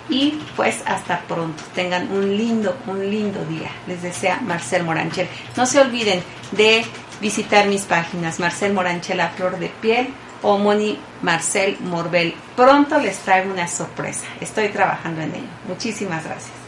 y 0.09 0.39
pues 0.55 0.83
hasta 0.85 1.21
pronto. 1.23 1.63
Tengan 1.75 2.11
un 2.13 2.37
lindo, 2.37 2.77
un 2.87 3.11
lindo 3.11 3.43
día. 3.47 3.71
Les 3.87 4.03
desea 4.03 4.41
Marcel 4.43 4.85
Moranchel. 4.85 5.29
No 5.57 5.65
se 5.65 5.81
olviden 5.81 6.23
de 6.53 6.85
visitar 7.21 7.67
mis 7.69 7.83
páginas 7.83 8.39
Marcel 8.39 8.75
Moranchel 8.75 9.21
a 9.21 9.31
flor 9.31 9.59
de 9.59 9.69
piel 9.69 10.09
o 10.43 10.59
Moni 10.59 10.99
Marcel 11.23 11.79
Morbel. 11.81 12.35
Pronto 12.55 12.99
les 12.99 13.19
traigo 13.19 13.51
una 13.51 13.67
sorpresa. 13.67 14.27
Estoy 14.41 14.69
trabajando 14.69 15.23
en 15.23 15.35
ello. 15.37 15.49
Muchísimas 15.67 16.23
gracias. 16.25 16.64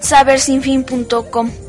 sabersinfin.com 0.00 1.67